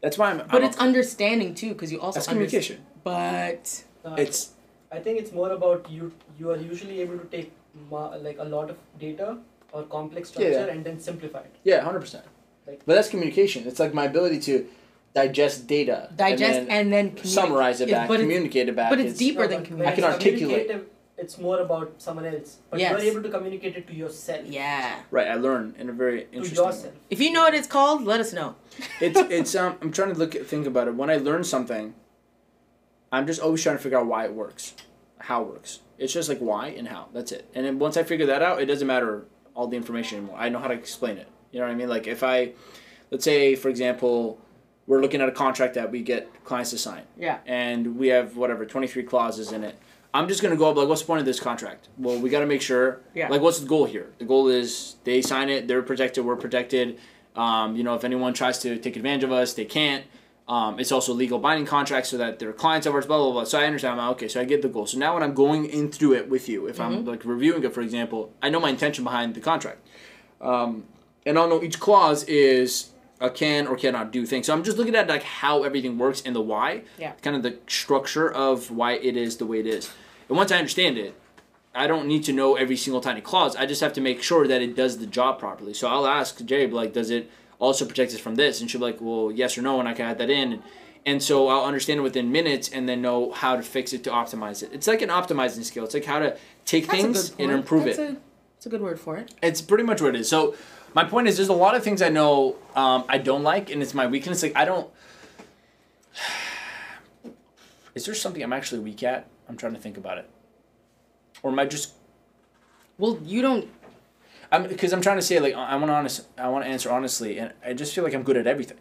[0.00, 0.38] That's why I'm.
[0.38, 2.76] but I'm it's understanding too because you also That's underst- communication.
[3.04, 4.40] but Uh, It's
[4.96, 6.12] I think it's more about you.
[6.38, 7.48] You are usually able to take
[7.90, 9.36] ma- like a lot of data
[9.72, 10.72] or complex structure Yeah.
[10.74, 11.54] and then simplify it.
[11.64, 12.24] yeah, hundred percent.
[12.66, 13.66] Like- But that's communication.
[13.66, 14.54] It's like my ability to
[15.14, 18.76] digest data, digest and, and then, then communi- summarize it back, but it's- communicate it
[18.76, 18.90] back.
[18.90, 19.92] but it's deeper than communication.
[19.92, 20.70] I can articulate.
[21.18, 22.90] Communicative, It's more about someone else, but Yes.
[22.90, 24.46] you're able to communicate it to yourself.
[24.46, 26.58] yeah Right, I learn in a very To interesting.
[26.64, 26.66] way.
[26.66, 26.94] yourself.
[27.10, 28.54] if you know what it's called let us know
[29.00, 29.76] It's it's um.
[29.82, 30.94] I'm trying to look at think about it.
[30.94, 31.94] When I learn something,
[33.10, 34.74] I'm just always trying to figure out why it works,
[35.18, 35.80] how it works.
[35.98, 37.08] It's just like why and how.
[37.12, 37.48] That's it.
[37.54, 40.36] And then once I figure that out, it doesn't matter all the information anymore.
[40.38, 41.26] I know how to explain it.
[41.50, 41.88] You know what I mean?
[41.88, 42.52] Like if I,
[43.10, 44.38] let's say for example,
[44.86, 47.02] we're looking at a contract that we get clients to sign.
[47.18, 47.38] Yeah.
[47.46, 49.76] And we have whatever 23 clauses in it.
[50.14, 51.88] I'm just gonna go up like, what's the point of this contract?
[51.98, 53.00] Well, we got to make sure.
[53.14, 53.28] Yeah.
[53.28, 54.10] Like, what's the goal here?
[54.18, 56.98] The goal is they sign it, they're protected, we're protected.
[57.36, 60.04] Um, you know, if anyone tries to take advantage of us, they can't.
[60.48, 63.44] Um, it's also legal binding contracts so that their clients of ours, blah blah blah.
[63.44, 64.00] So I understand.
[64.00, 64.86] I'm, okay, so I get the goal.
[64.86, 67.74] So now when I'm going in through it with you, if I'm like reviewing it,
[67.74, 69.86] for example, I know my intention behind the contract,
[70.40, 70.84] um,
[71.26, 74.46] and I'll know each clause is a can or cannot do things.
[74.46, 77.12] So I'm just looking at like how everything works and the why, Yeah.
[77.22, 79.90] kind of the structure of why it is the way it is.
[80.28, 81.14] And once I understand it,
[81.74, 83.54] I don't need to know every single tiny clause.
[83.56, 85.74] I just have to make sure that it does the job properly.
[85.74, 88.60] So I'll ask Jabe, like, does it also protect us from this?
[88.60, 90.62] And she'll be like, well, yes or no, and I can add that in.
[91.06, 94.10] And so I'll understand it within minutes and then know how to fix it to
[94.10, 94.70] optimize it.
[94.72, 95.84] It's like an optimizing skill.
[95.84, 98.10] It's like how to take That's things and improve that's it.
[98.10, 98.16] A,
[98.54, 99.32] that's a good word for it.
[99.42, 100.28] It's pretty much what it is.
[100.28, 100.54] So
[100.94, 103.82] my point is, there's a lot of things I know um, I don't like, and
[103.82, 104.42] it's my weakness.
[104.42, 104.88] Like I don't.
[107.94, 109.26] Is there something I'm actually weak at?
[109.48, 110.28] I'm trying to think about it.
[111.42, 111.94] Or am I just?
[112.96, 113.68] Well, you don't.
[114.50, 116.26] I'm because I'm trying to say like I want to honest.
[116.38, 118.78] I want to answer honestly, and I just feel like I'm good at everything.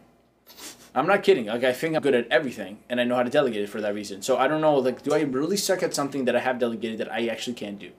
[0.95, 1.45] I'm not kidding.
[1.45, 3.81] Like I think I'm good at everything, and I know how to delegate it for
[3.81, 4.21] that reason.
[4.21, 4.77] So I don't know.
[4.77, 7.77] Like, do I really suck at something that I have delegated that I actually can't
[7.77, 7.91] do?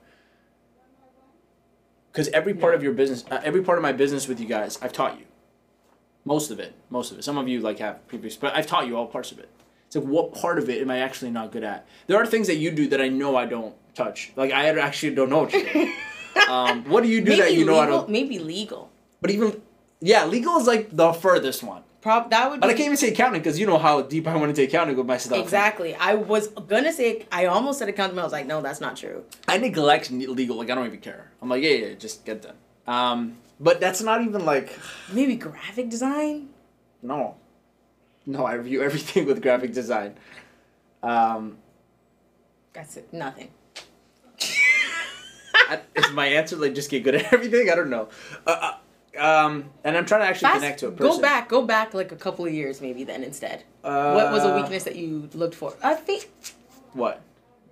[2.11, 4.79] Because every part of your business, uh, every part of my business with you guys,
[4.81, 5.25] I've taught you.
[6.25, 7.23] Most of it, most of it.
[7.23, 9.49] Some of you like have previous, but I've taught you all parts of it.
[9.87, 11.87] It's like what part of it am I actually not good at?
[12.07, 14.31] There are things that you do that I know I don't touch.
[14.35, 15.93] Like I actually don't know what you do.
[16.51, 18.09] um, what do you do maybe that you know I don't?
[18.09, 18.91] Maybe legal.
[19.21, 19.61] But even
[20.01, 21.83] yeah, legal is like the furthest one.
[22.01, 22.61] Prob that would.
[22.61, 24.95] But I can't even say accounting because you know how deep I went into accounting
[24.95, 25.37] with my stuff.
[25.37, 25.95] Exactly.
[25.95, 27.25] I was gonna say.
[27.31, 28.15] I almost said accounting.
[28.15, 29.25] but I was like, no, that's not true.
[29.47, 30.57] I neglect legal.
[30.57, 31.31] Like I don't even care.
[31.41, 32.55] I'm like, yeah, yeah, just get done.
[32.87, 34.77] Um, but that's not even like
[35.11, 36.49] Maybe graphic design.
[37.01, 37.35] no,
[38.25, 38.45] no.
[38.45, 40.15] I review everything with graphic design.
[41.03, 41.57] Um,
[42.73, 43.11] That's it.
[43.13, 43.51] Nothing.
[45.53, 47.69] I, is my answer like just get good at everything?
[47.69, 48.09] I don't know.
[48.47, 48.77] Uh, uh,
[49.17, 51.15] um, and I'm trying to actually Fast, connect to a person.
[51.17, 51.49] go back.
[51.49, 53.63] Go back like a couple of years, maybe then instead.
[53.83, 55.73] Uh, what was a weakness that you looked for?
[55.83, 56.29] I think.
[56.93, 57.21] What?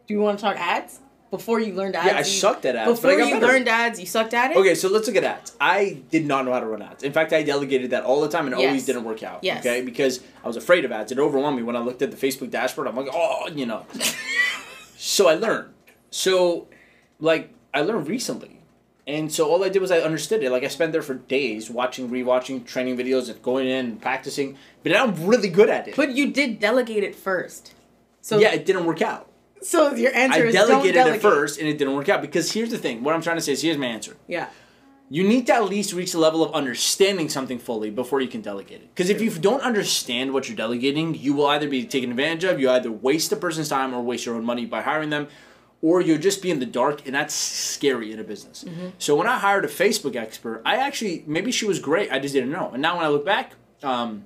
[0.08, 1.00] Do you want to talk ads?
[1.30, 2.08] Before you learned ads.
[2.08, 3.48] Yeah, I you- sucked at ads, but Before I got you better.
[3.48, 4.58] learned ads, you sucked at it.
[4.58, 5.52] Okay, so let's look at ads.
[5.60, 7.04] I did not know how to run ads.
[7.04, 8.68] In fact, I delegated that all the time and Yes.
[8.68, 9.44] always didn't work out.
[9.44, 9.60] Yes.
[9.66, 11.12] Okay, because I was afraid of ads.
[11.12, 12.88] It overwhelmed me when I looked at the Facebook dashboard.
[12.88, 13.86] I'm like, oh, you know.
[14.98, 15.74] so I learned.
[16.12, 16.68] So,
[17.20, 18.57] like, I learned recently.
[19.08, 20.51] And so all I did was I understood it.
[20.51, 24.58] Like, I spent there for days watching, rewatching training videos and going in and practicing.
[24.84, 25.95] But now I'm really good at it.
[25.95, 27.74] But you did delegate it first.
[28.22, 29.32] So yeah, it didn't work out.
[29.62, 31.20] So your answer I is don't delegated delegate.
[31.20, 32.22] it first and it didn't work out.
[32.22, 33.01] Because here's the thing.
[33.01, 34.18] What I'm trying to say is here's my answer.
[34.28, 34.49] Yeah.
[35.10, 38.41] you need to at least reach the level of understanding something fully before you can
[38.41, 38.89] delegate it.
[38.93, 42.60] Because if you don't understand what you're delegating, you will either be taken advantage of,
[42.60, 45.28] you either waste the person's time or waste your own money by hiring them,
[45.82, 48.65] or you'll just be in the dark, and that's scary in a business.
[48.97, 52.34] So when I hired a Facebook expert, I actually maybe she was great, I just
[52.34, 52.71] didn't know.
[52.73, 53.53] And now when I look back,
[53.84, 54.23] um,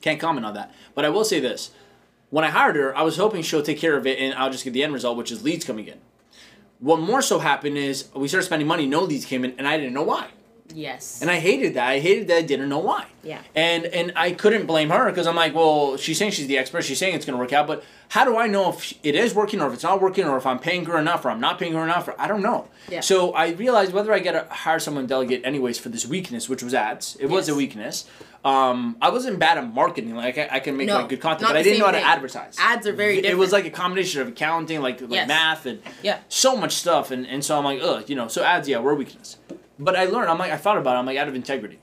[0.00, 0.72] can't comment on that.
[0.94, 1.70] But I will say this:
[2.30, 4.64] when I hired her, I was hoping she'll take care of it, and I'll just
[4.64, 5.98] get the end result, which is leads coming in
[6.80, 9.76] What more so happened is we started spending money, no leads came in, and I
[9.76, 10.28] didn't know why.
[10.74, 11.20] Yes.
[11.20, 11.86] And I hated that.
[11.88, 13.06] I hated that I didn't know why.
[13.22, 13.40] Yeah.
[13.54, 16.82] And and I couldn't blame her because I'm like, well, she's saying she's the expert.
[16.82, 19.34] She's saying it's going to work out, but how do I know if it is
[19.34, 21.58] working or if it's not working or if I'm paying her enough or I'm not
[21.58, 22.08] paying her enough?
[22.08, 22.68] Or, I don't know.
[22.88, 23.00] Yeah.
[23.00, 26.62] So I realized whether I get to hire someone delegate anyways for this weakness, which
[26.62, 27.16] was ads.
[27.20, 28.06] It was a weakness.
[28.44, 30.16] Um, I wasn't bad at marketing.
[30.16, 31.98] Like I, I can make No, like good content, but I didn't know how to
[31.98, 32.06] thing.
[32.06, 32.56] advertise.
[32.58, 35.28] Ads are very It was like a combination of accounting, like like Yes.
[35.28, 36.18] math and Yeah.
[36.28, 38.28] so much stuff, and, and so I'm like, ugh, you know.
[38.28, 39.36] So ads, yeah, were a weakness.
[39.78, 40.30] But I learned.
[40.30, 40.98] I'm like, I thought about it.
[40.98, 41.78] I'm like, out of integrity,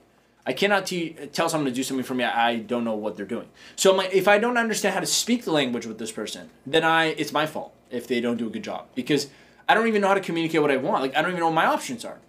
[0.46, 2.24] I cannot te- tell someone to do something for me.
[2.24, 3.50] I don't know what they're doing.
[3.76, 6.50] So I'm like, if I don't understand how to speak the language with this person,
[6.66, 9.28] then I it's my fault if they don't do a good job because
[9.68, 11.02] I don't even know how to communicate what I want.
[11.02, 12.20] Like I don't even know what my options are.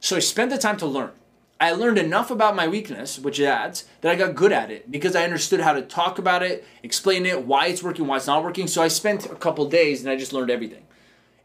[0.00, 1.12] So I spent the time to learn.
[1.60, 4.90] I learned enough about my weakness, which is ads, that I got good at it
[4.90, 8.26] because I understood how to talk about it, explain it, why it's working, why it's
[8.26, 8.66] not working.
[8.66, 10.86] So I spent a couple days and I just learned everything.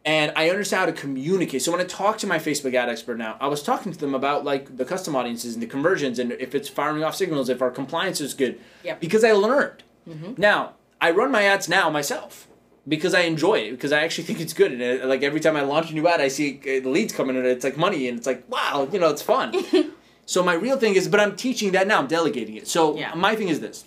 [0.06, 1.64] And I understand how to communicate.
[1.64, 4.14] So when I talk to my Facebook ad expert now, I was talking to them
[4.14, 7.60] about like the custom audiences and the conversions and if it's firing off signals, if
[7.62, 8.60] our compliance is good.
[8.84, 9.02] Yep.
[9.02, 9.82] Because I learned.
[10.08, 10.38] Mhm.
[10.38, 12.48] Now, I run my ads now myself
[12.88, 15.56] because I enjoy it because I actually think it's good and it, like every time
[15.58, 18.08] I launch a new ad I see uh, the leads coming and it's like money
[18.08, 19.54] and it's like wow you know it's fun
[20.28, 23.16] so my real thing is but I'm teaching that now I'm delegating it so Yeah.
[23.16, 23.86] my thing is this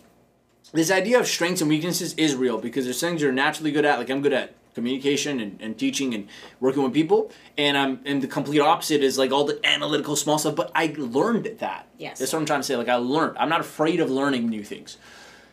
[0.72, 3.98] this idea of strengths and weaknesses is real because there's things you're naturally good at
[4.00, 6.28] like I'm good at communication and, and teaching and
[6.60, 10.38] working with people and I'm and the complete opposite is like all the analytical small
[10.38, 12.18] stuff but I learned that Yes.
[12.18, 14.62] that's what I'm trying to say like I learned I'm not afraid of learning new
[14.62, 14.98] things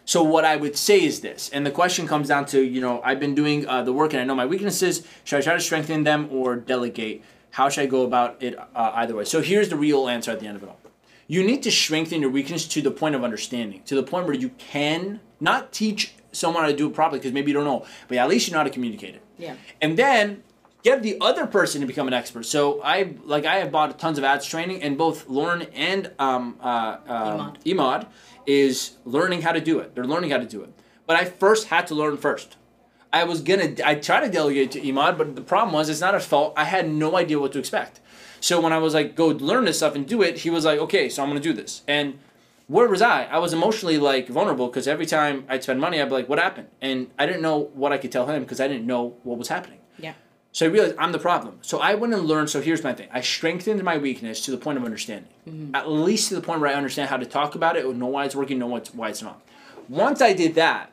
[0.06, 3.02] so what I would say is this, and the question comes down to, you know,
[3.04, 5.04] I've been doing uh, the work and I know my weaknesses.
[5.24, 7.24] Should I try to strengthen them or delegate?
[7.50, 9.26] How should I go about it uh, either way?
[9.26, 10.78] So here's the real answer at the end of it all.
[11.28, 14.36] You need to strengthen your weakness to the point of understanding, to the point where
[14.36, 17.86] you can not teach someone how to do it properly because maybe you don't know,
[18.08, 19.22] but at least you know how to communicate it.
[19.38, 19.56] Yeah.
[19.82, 20.44] And then
[20.84, 22.44] get the other person to become an expert.
[22.44, 26.58] So I like I have bought tons of ads training, and both Lauren and um,
[26.62, 28.08] uh, Emad
[28.46, 29.96] is learning how to do it.
[29.96, 30.72] They're learning how to do it.
[31.08, 32.56] But I first had to learn first.
[33.12, 36.14] I was gonna I tried to delegate to Emad, but the problem was it's not
[36.14, 36.54] his fault.
[36.56, 38.00] I had no idea what to expect.
[38.40, 40.78] So when I was like, go learn this stuff and do it, he was like,
[40.80, 41.82] okay, so I'm gonna do this.
[41.88, 42.20] And
[42.68, 43.26] where was I?
[43.26, 46.40] I was emotionally like vulnerable because every time I'd spend money, I'd be like, what
[46.40, 46.68] happened?
[46.82, 49.50] And I didn't know what I could tell him because I didn't know what was
[49.50, 49.80] happening.
[50.00, 50.14] Yeah.
[50.52, 51.60] So I realized I'm the problem.
[51.62, 52.50] So I went and learned.
[52.50, 55.76] So here's my thing: I strengthened my weakness to the point of understanding, mm-hmm.
[55.76, 58.26] at least to the point where I understand how to talk about it, know why
[58.26, 59.42] it's working, know what's, why it's not.
[59.90, 60.92] Once I did that,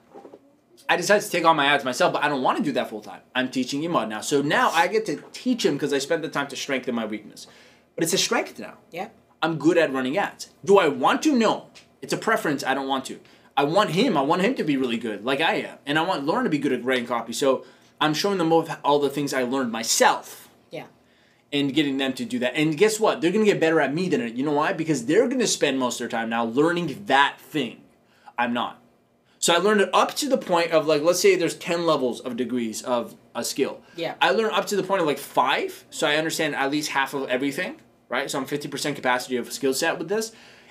[0.88, 2.90] I decided to take on my ads myself, but I don't want to do that
[2.90, 3.20] full time.
[3.34, 6.28] I'm teaching Emad now, so now I get to teach him because I spent the
[6.28, 7.46] time to strengthen my weakness.
[7.94, 8.78] But it's a strength now.
[8.90, 9.08] Yeah.
[9.42, 10.50] I'm good at running ads.
[10.64, 11.34] Do I want to?
[11.36, 11.66] No.
[12.00, 12.62] It's a preference.
[12.64, 13.18] I don't want to.
[13.56, 14.16] I want him.
[14.16, 16.50] I want him to be really good, like I am, and I want Lauren to
[16.50, 17.32] be good at writing copy.
[17.34, 17.64] So
[18.00, 20.86] I'm showing them both all the things I learned myself Yeah.
[21.52, 22.54] and getting them to do that.
[22.56, 23.20] And guess what?
[23.20, 24.34] They're gonna get better at me than it.
[24.34, 24.72] You know why?
[24.72, 27.82] Because they're gonna spend most of their time now learning that thing.
[28.38, 28.80] I'm not.
[29.38, 32.20] So I learned it up to the point of like, let's say there's ten levels
[32.20, 33.82] of degrees of a skill.
[33.96, 34.14] Yeah.
[34.22, 37.12] I learned up to the point of like five, so I understand at least half
[37.12, 37.80] of everything.
[38.12, 38.30] Right.
[38.30, 40.30] So I'm fifty percent capacity of a skill set with this.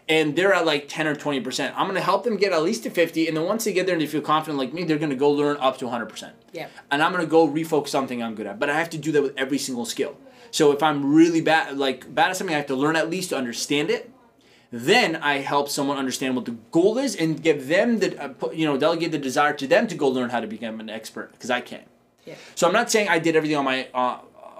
[0.10, 1.74] And they're at like 10 or 20%.
[1.76, 3.28] I'm going to help them get at least to 50.
[3.28, 5.16] And then once they get there and they feel confident like me, they're going to
[5.16, 6.68] go learn up to 100% Yeah.
[6.90, 8.60] and I'm gonna go refocus something I'm good at.
[8.60, 10.18] But I have to do that with every single skill.
[10.50, 13.30] So if I'm really bad, like bad at something, I have to learn at least
[13.30, 14.10] to understand it.
[14.72, 18.56] Then I help someone understand what the goal is and give them the, uh, put-
[18.56, 21.32] you know, delegate the desire to them to go learn how to become an expert
[21.34, 21.84] because I can.
[22.26, 22.36] Yeah.
[22.56, 24.18] So I'm not saying I did everything on my uh,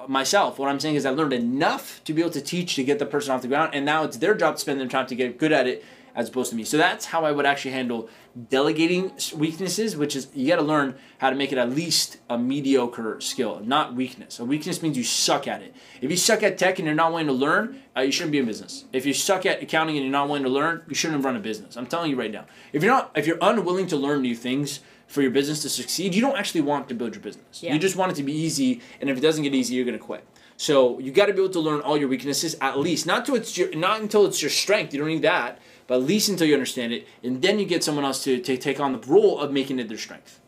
[0.08, 0.60] myself.
[0.60, 3.06] What I'm saying is I learned enough to be able to teach to get the
[3.06, 5.38] person off the ground, and now it's their job to spend their time to get
[5.38, 5.84] good at it
[6.16, 6.64] as opposed to me.
[6.64, 8.10] So that's how I would actually handle
[8.50, 12.38] delegating weaknesses, which is you got to learn how to make it at least a
[12.38, 14.40] mediocre skill, not weakness.
[14.40, 15.76] A weakness means you suck at it.
[16.02, 18.40] If you suck at tech and you're not willing to learn, uh, you shouldn't be
[18.40, 18.86] in business.
[18.94, 21.40] If you suck at accounting and you're not willing to learn, you shouldn't run a
[21.40, 21.76] business.
[21.76, 22.46] I'm telling you right now.
[22.74, 24.82] If you're not, if you're unwilling to learn new things
[25.12, 27.62] for your business to succeed, you don't actually want to build your business.
[27.62, 27.74] Yeah.
[27.74, 30.00] You just want it to be easy, and if it doesn't get easy, you're gonna
[30.00, 30.26] quit.
[30.58, 33.36] So you got to be able to learn all your weaknesses at least, not to
[33.36, 34.94] it's your, not until it's your strength.
[34.94, 35.58] You don't need that,
[35.88, 38.58] but at least until you understand it, and then you get someone else to, to
[38.58, 40.40] take on the role of making it their strength.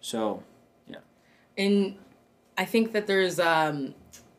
[0.00, 0.42] So,
[0.86, 1.00] yeah.
[1.58, 1.96] and
[2.56, 3.94] I think that there's um,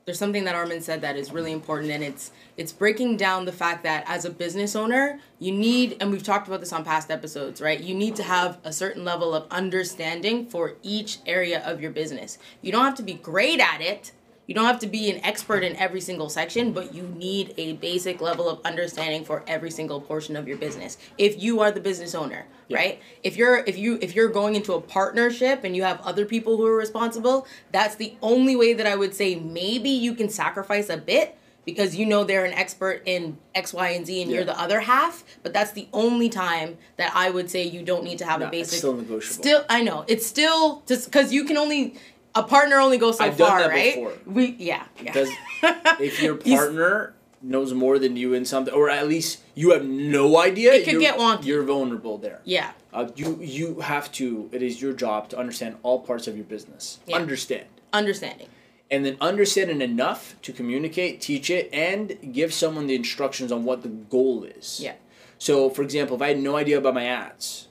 [0.10, 3.52] there's something that Armin said that is really important, and it's it's breaking down the
[3.52, 7.12] fact that as a business owner, you need, and we've talked about this on past
[7.12, 7.80] episodes, right?
[7.80, 12.40] You need to have a certain level of understanding for each area of your business.
[12.64, 14.12] You don't have to be great at it.
[14.50, 17.74] You don't have to be an expert in every single section, but you need a
[17.74, 20.98] basic level of understanding for every single portion of your business.
[21.20, 23.00] If you are the business owner, right?
[23.22, 26.58] If you're if you if you're going into a partnership and you have other people
[26.58, 30.90] who are responsible, that's the only way that I would say maybe you can sacrifice
[30.90, 34.46] a bit because you know they're an expert in X, Y, and Z, and you're
[34.46, 35.24] the other half.
[35.44, 38.48] But that's the only time that I would say you don't need to have Nah,
[38.48, 38.78] a it's basic.
[38.80, 39.44] still negotiable.
[39.44, 41.94] Still, I know it's still just because you can only
[42.40, 43.96] a partner only goes so I've far, right?
[43.96, 44.14] before.
[44.26, 45.12] We yeah yeah.
[45.14, 45.30] Because
[46.00, 50.38] if your partner knows more than you in something, or at least you have no
[50.40, 51.46] idea, It could you're, get wonky.
[51.46, 52.40] You're vulnerable there.
[52.44, 54.50] yeah Uh, you you have to.
[54.52, 57.00] It is your job to understand all parts of your business.
[57.06, 57.16] Yeah.
[57.18, 57.68] Understand.
[57.94, 58.50] understanding.
[58.92, 63.64] and then understand it enough to communicate, teach it, and give someone the instructions on
[63.64, 64.80] what the goal is.
[64.82, 64.96] Yeah.
[65.38, 67.69] So, for example, if I had no idea about my ads,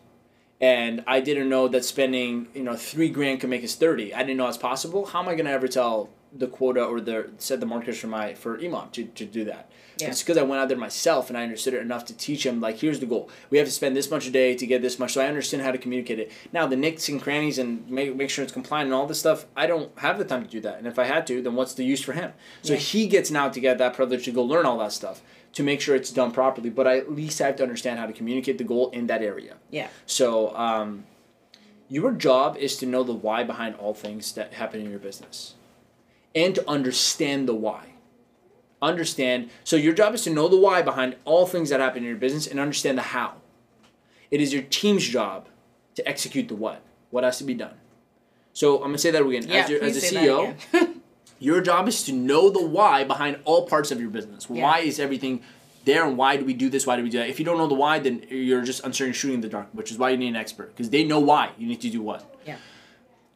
[0.61, 4.21] and I didn't know that spending you know three grand could make us thirty, I
[4.23, 5.07] didn't know it's possible.
[5.07, 8.35] How am I gonna ever tell the quota or the set the markers for my
[8.35, 9.71] for Emad to, to do that?
[9.99, 10.11] Yeah.
[10.11, 12.61] It's because I went out there myself and I understood it enough to teach him
[12.61, 13.29] like here's the goal.
[13.51, 15.15] We have to spend this much a day to get this much.
[15.15, 16.31] So I understand how to communicate it.
[16.53, 19.47] Now the nicks and crannies and make make sure it's compliant and all this stuff.
[19.57, 20.79] I don't have the time to do that.
[20.79, 22.33] And if I had to, then what's the use for him?
[22.63, 22.79] So Yeah.
[22.79, 25.21] he gets now to get that privilege to go learn all that stuff
[25.53, 26.71] to make sure it's done properly.
[26.71, 29.57] But I at least have to understand how to communicate the goal in that area.
[29.71, 29.89] Yeah.
[30.07, 31.05] So um,
[31.89, 35.55] your job is to know the why behind all things that happen in your business,
[36.35, 37.95] and to understand the why.
[38.81, 39.51] Understand.
[39.65, 42.17] So your job is to know the why behind all things that happen in your
[42.17, 43.35] business and understand the how.
[44.31, 45.49] It is your team's job
[45.95, 46.83] to execute the what.
[47.11, 47.75] What has to be done.
[48.53, 49.49] So I'm gonna say that again.
[49.49, 50.55] Yeah, as, your, as a CEO.
[51.39, 54.47] your job is to know the why behind all parts of your business.
[54.51, 54.63] Yeah.
[54.63, 55.43] Why is everything
[55.85, 56.87] there and why do we do this?
[56.87, 57.29] Why do we do that?
[57.29, 59.91] If you don't know the why, then you're just uncertain shooting in the dark, which
[59.91, 62.37] is why you need an expert because they know why you need to do what.
[62.47, 62.57] Yeah.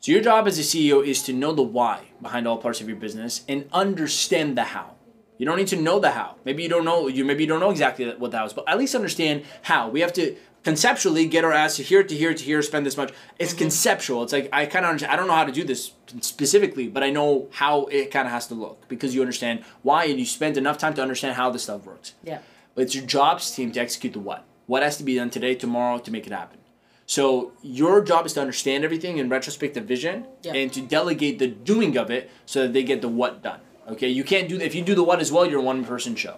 [0.00, 2.88] So your job as a CEO is to know the why behind all parts of
[2.88, 4.96] your business and understand the how.
[5.38, 6.36] You don't need to know the how.
[6.44, 8.68] Maybe you don't know you maybe you don't know exactly what the how is, but
[8.68, 9.88] at least understand how.
[9.88, 12.96] We have to conceptually get our ass to here to here to here, spend this
[12.96, 13.12] much.
[13.38, 14.22] It's conceptual.
[14.22, 15.08] It's like I kind of.
[15.08, 18.32] I don't know how to do this specifically, but I know how it kind of
[18.32, 21.50] has to look because you understand why and you spend enough time to understand how
[21.50, 22.14] this stuff works.
[22.22, 22.38] Yeah.
[22.74, 24.44] But it's your jobs team to execute the what.
[24.66, 26.58] What has to be done today, tomorrow to make it happen.
[27.04, 30.54] So your job is to understand everything in retrospective vision Yeah.
[30.54, 33.60] and to delegate the doing of it so that they get the what done.
[33.88, 36.14] Okay, you can't do if you do the what as well, you're a one person
[36.14, 36.36] show.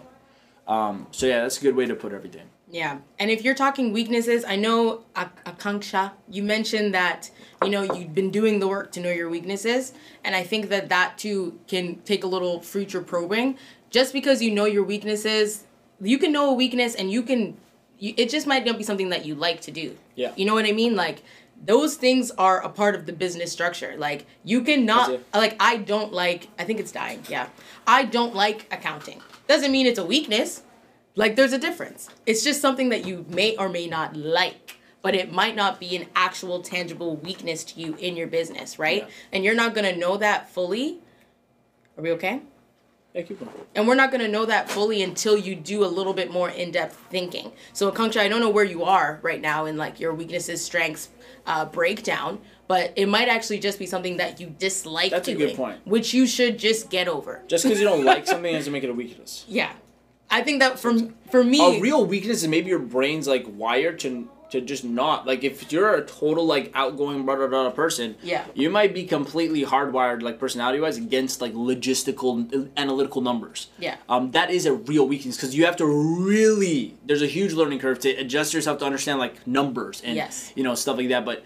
[0.67, 2.49] Um, so yeah, that's a good way to put everything.
[2.69, 7.29] Yeah, and if you're talking weaknesses, I know Ak- Akanksha, you mentioned that
[7.63, 9.93] you know you've been doing the work to know your weaknesses,
[10.23, 13.57] and I think that that too can take a little future probing.
[13.91, 15.63] Just because you know your weaknesses,
[16.01, 17.55] you can know a weakness, and you can.
[17.97, 19.95] You, it just might not be something that you like to do.
[20.15, 20.33] Yeah.
[20.35, 20.95] You know what I mean?
[20.95, 21.23] Like
[21.63, 23.95] those things are a part of the business structure.
[23.97, 25.25] Like you cannot it.
[25.33, 27.23] like I don't like I think it's dying.
[27.29, 27.47] Yeah.
[27.87, 29.21] I don't like accounting.
[29.47, 30.61] Doesn't mean it's a weakness.
[31.15, 32.09] Like there's a difference.
[32.25, 35.95] It's just something that you may or may not like, but it might not be
[35.95, 39.03] an actual tangible weakness to you in your business, right?
[39.03, 39.13] Yeah.
[39.31, 40.99] And you're not going to know that fully.
[41.97, 42.41] Are we okay?
[43.13, 43.51] Yeah, keep going.
[43.75, 46.49] And we're not going to know that fully until you do a little bit more
[46.49, 47.53] in-depth thinking.
[47.71, 51.07] So Akanksha, I don't know where you are right now in like your weaknesses, strengths
[51.45, 55.55] uh, breakdown, but it might actually just be something that you dislike That's a good
[55.55, 55.79] point.
[55.87, 57.41] which you should just get over.
[57.47, 59.45] Just because you don't like something doesn't make it a weakness.
[59.47, 59.71] Yeah.
[60.29, 63.99] I think that from for me A real weakness is maybe your brain's like wired
[64.01, 68.15] to to just not like if you're a total like outgoing blah blah blah person.
[68.21, 68.45] Yeah.
[68.53, 73.67] You might be completely hardwired like personality wise against like logistical uh, analytical numbers.
[73.79, 73.95] Yeah.
[74.07, 77.79] Um, that is a real weakness because you have to really there's a huge learning
[77.79, 80.53] curve to adjust yourself to understand like numbers and Yes.
[80.55, 81.25] you know stuff like that.
[81.25, 81.43] But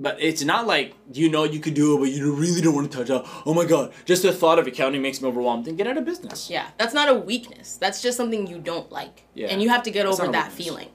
[0.00, 2.90] but it's not like you know you could do it, but you really don't want
[2.90, 3.30] to touch it.
[3.46, 3.92] Oh my god!
[4.06, 5.66] Just the thought of accounting makes me overwhelmed.
[5.66, 6.48] Then get out of business.
[6.50, 7.76] Yeah, that's not a weakness.
[7.76, 9.24] That's just something you don't like.
[9.34, 9.48] Yeah.
[9.48, 10.88] And you have to get over that feeling.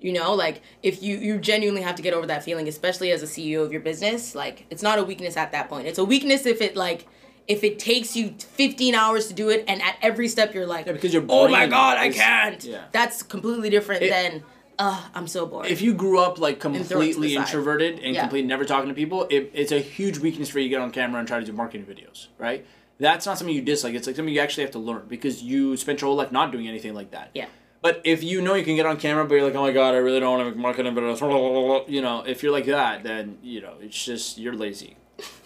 [0.00, 3.22] You know, like if you you genuinely have to get over that feeling, especially as
[3.22, 5.86] a CEO of your business, like it's not a weakness at that point.
[5.86, 7.06] It's a weakness if it like
[7.48, 10.84] if it takes you 15 hours to do it and at every step you're like,
[10.86, 12.84] Yeah, because your "Oh my god, I can't." yeah.
[12.92, 14.44] That's completely different It- than
[14.78, 15.66] uh I'm so bored.
[15.66, 17.40] if you grew up like throw it to the completely side.
[17.42, 18.20] introverted and Yeah.
[18.22, 20.90] completely never talking to people, it, it's a huge weakness for you to get on
[20.90, 22.64] camera and try to do marketing videos, right?
[22.98, 23.94] That's not something you dislike.
[23.94, 26.50] It's like something you actually have to learn because you spent your whole life not
[26.52, 27.30] doing anything like that.
[27.34, 27.46] Yeah.
[27.80, 29.94] But if you know you can get on camera, but you're like, oh my god,
[29.94, 33.38] I really don't want to make marketing videos, you know, if you're like that, then
[33.42, 34.96] you know it's just you're lazy.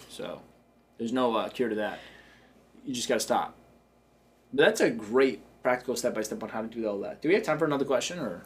[0.09, 0.41] So
[0.97, 1.99] there's no uh, cure to that.
[2.85, 3.55] You just gotta stop.
[4.51, 7.21] But that's a great practical step by step on how to do all that.
[7.21, 8.43] Do we have time for another question or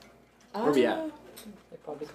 [0.63, 1.11] where we at?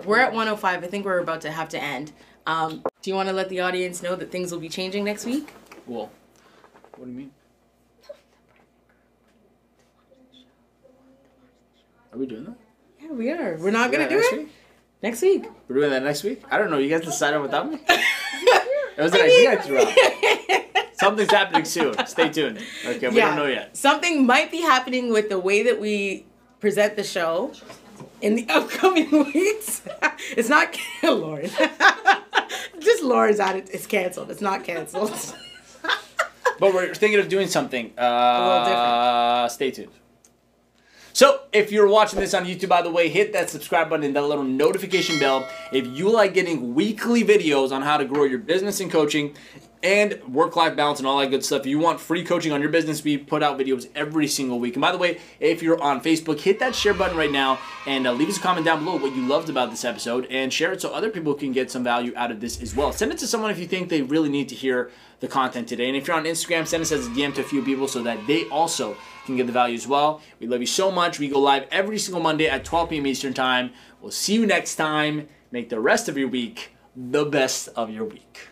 [0.05, 0.85] We're at 105.
[0.85, 2.13] I think we're about to have to end.
[2.47, 5.25] Um, do you want to let the audience know that things will be changing next
[5.25, 5.49] week?
[5.87, 6.11] Well,
[6.97, 7.31] what do you mean?
[12.13, 12.57] Are we doing that?
[13.01, 13.57] Yeah, we are.
[13.57, 14.49] We're not going to do it week?
[15.03, 15.47] next week.
[15.69, 16.43] We're doing that next week?
[16.51, 16.79] I don't know.
[16.79, 17.79] You guys decided without me?
[17.89, 20.89] it was an I idea mean- I threw out.
[20.97, 21.95] Something's happening soon.
[22.07, 22.59] Stay tuned.
[22.87, 23.29] Okay, we yeah.
[23.29, 23.77] don't know yet.
[23.77, 26.27] Something might be happening with the way that we
[26.61, 27.53] present the show
[28.23, 29.83] in the upcoming weeks.
[30.37, 31.51] it's not Lauren.
[32.79, 33.69] Just Lauren's it.
[33.73, 34.31] It's canceled.
[34.31, 35.13] It's not canceled.
[36.59, 37.93] But we're thinking of doing something.
[37.99, 39.53] Uh, little different.
[39.53, 39.93] Stay tuned.
[41.15, 44.17] So, if you're watching this on YouTube, by the way, hit that subscribe button and
[44.17, 45.47] that little notification bell.
[45.71, 49.35] If you like getting weekly videos on how to grow your business and coaching
[49.83, 52.61] and work life balance and all that good stuff, If you want free coaching on
[52.61, 54.75] your business, we put out videos every single week.
[54.75, 58.07] And by the way, if you're on Facebook, hit that share button right now and
[58.07, 60.73] uh, leave us a comment down below what you loved about this episode and share
[60.73, 62.93] it so other people can get some value out of this as well.
[62.93, 65.89] Send it to someone if you think they really need to hear the content today.
[65.89, 68.03] And if you're on Instagram, send us as a DM to a few people so
[68.03, 70.21] that they also can get the value as well.
[70.39, 71.19] We love you so much.
[71.19, 73.07] We go live every single Monday at 12 p.m.
[73.07, 73.73] Eastern Time.
[74.01, 75.29] We'll see you next time.
[75.51, 78.52] Make the rest of your week the best of your week.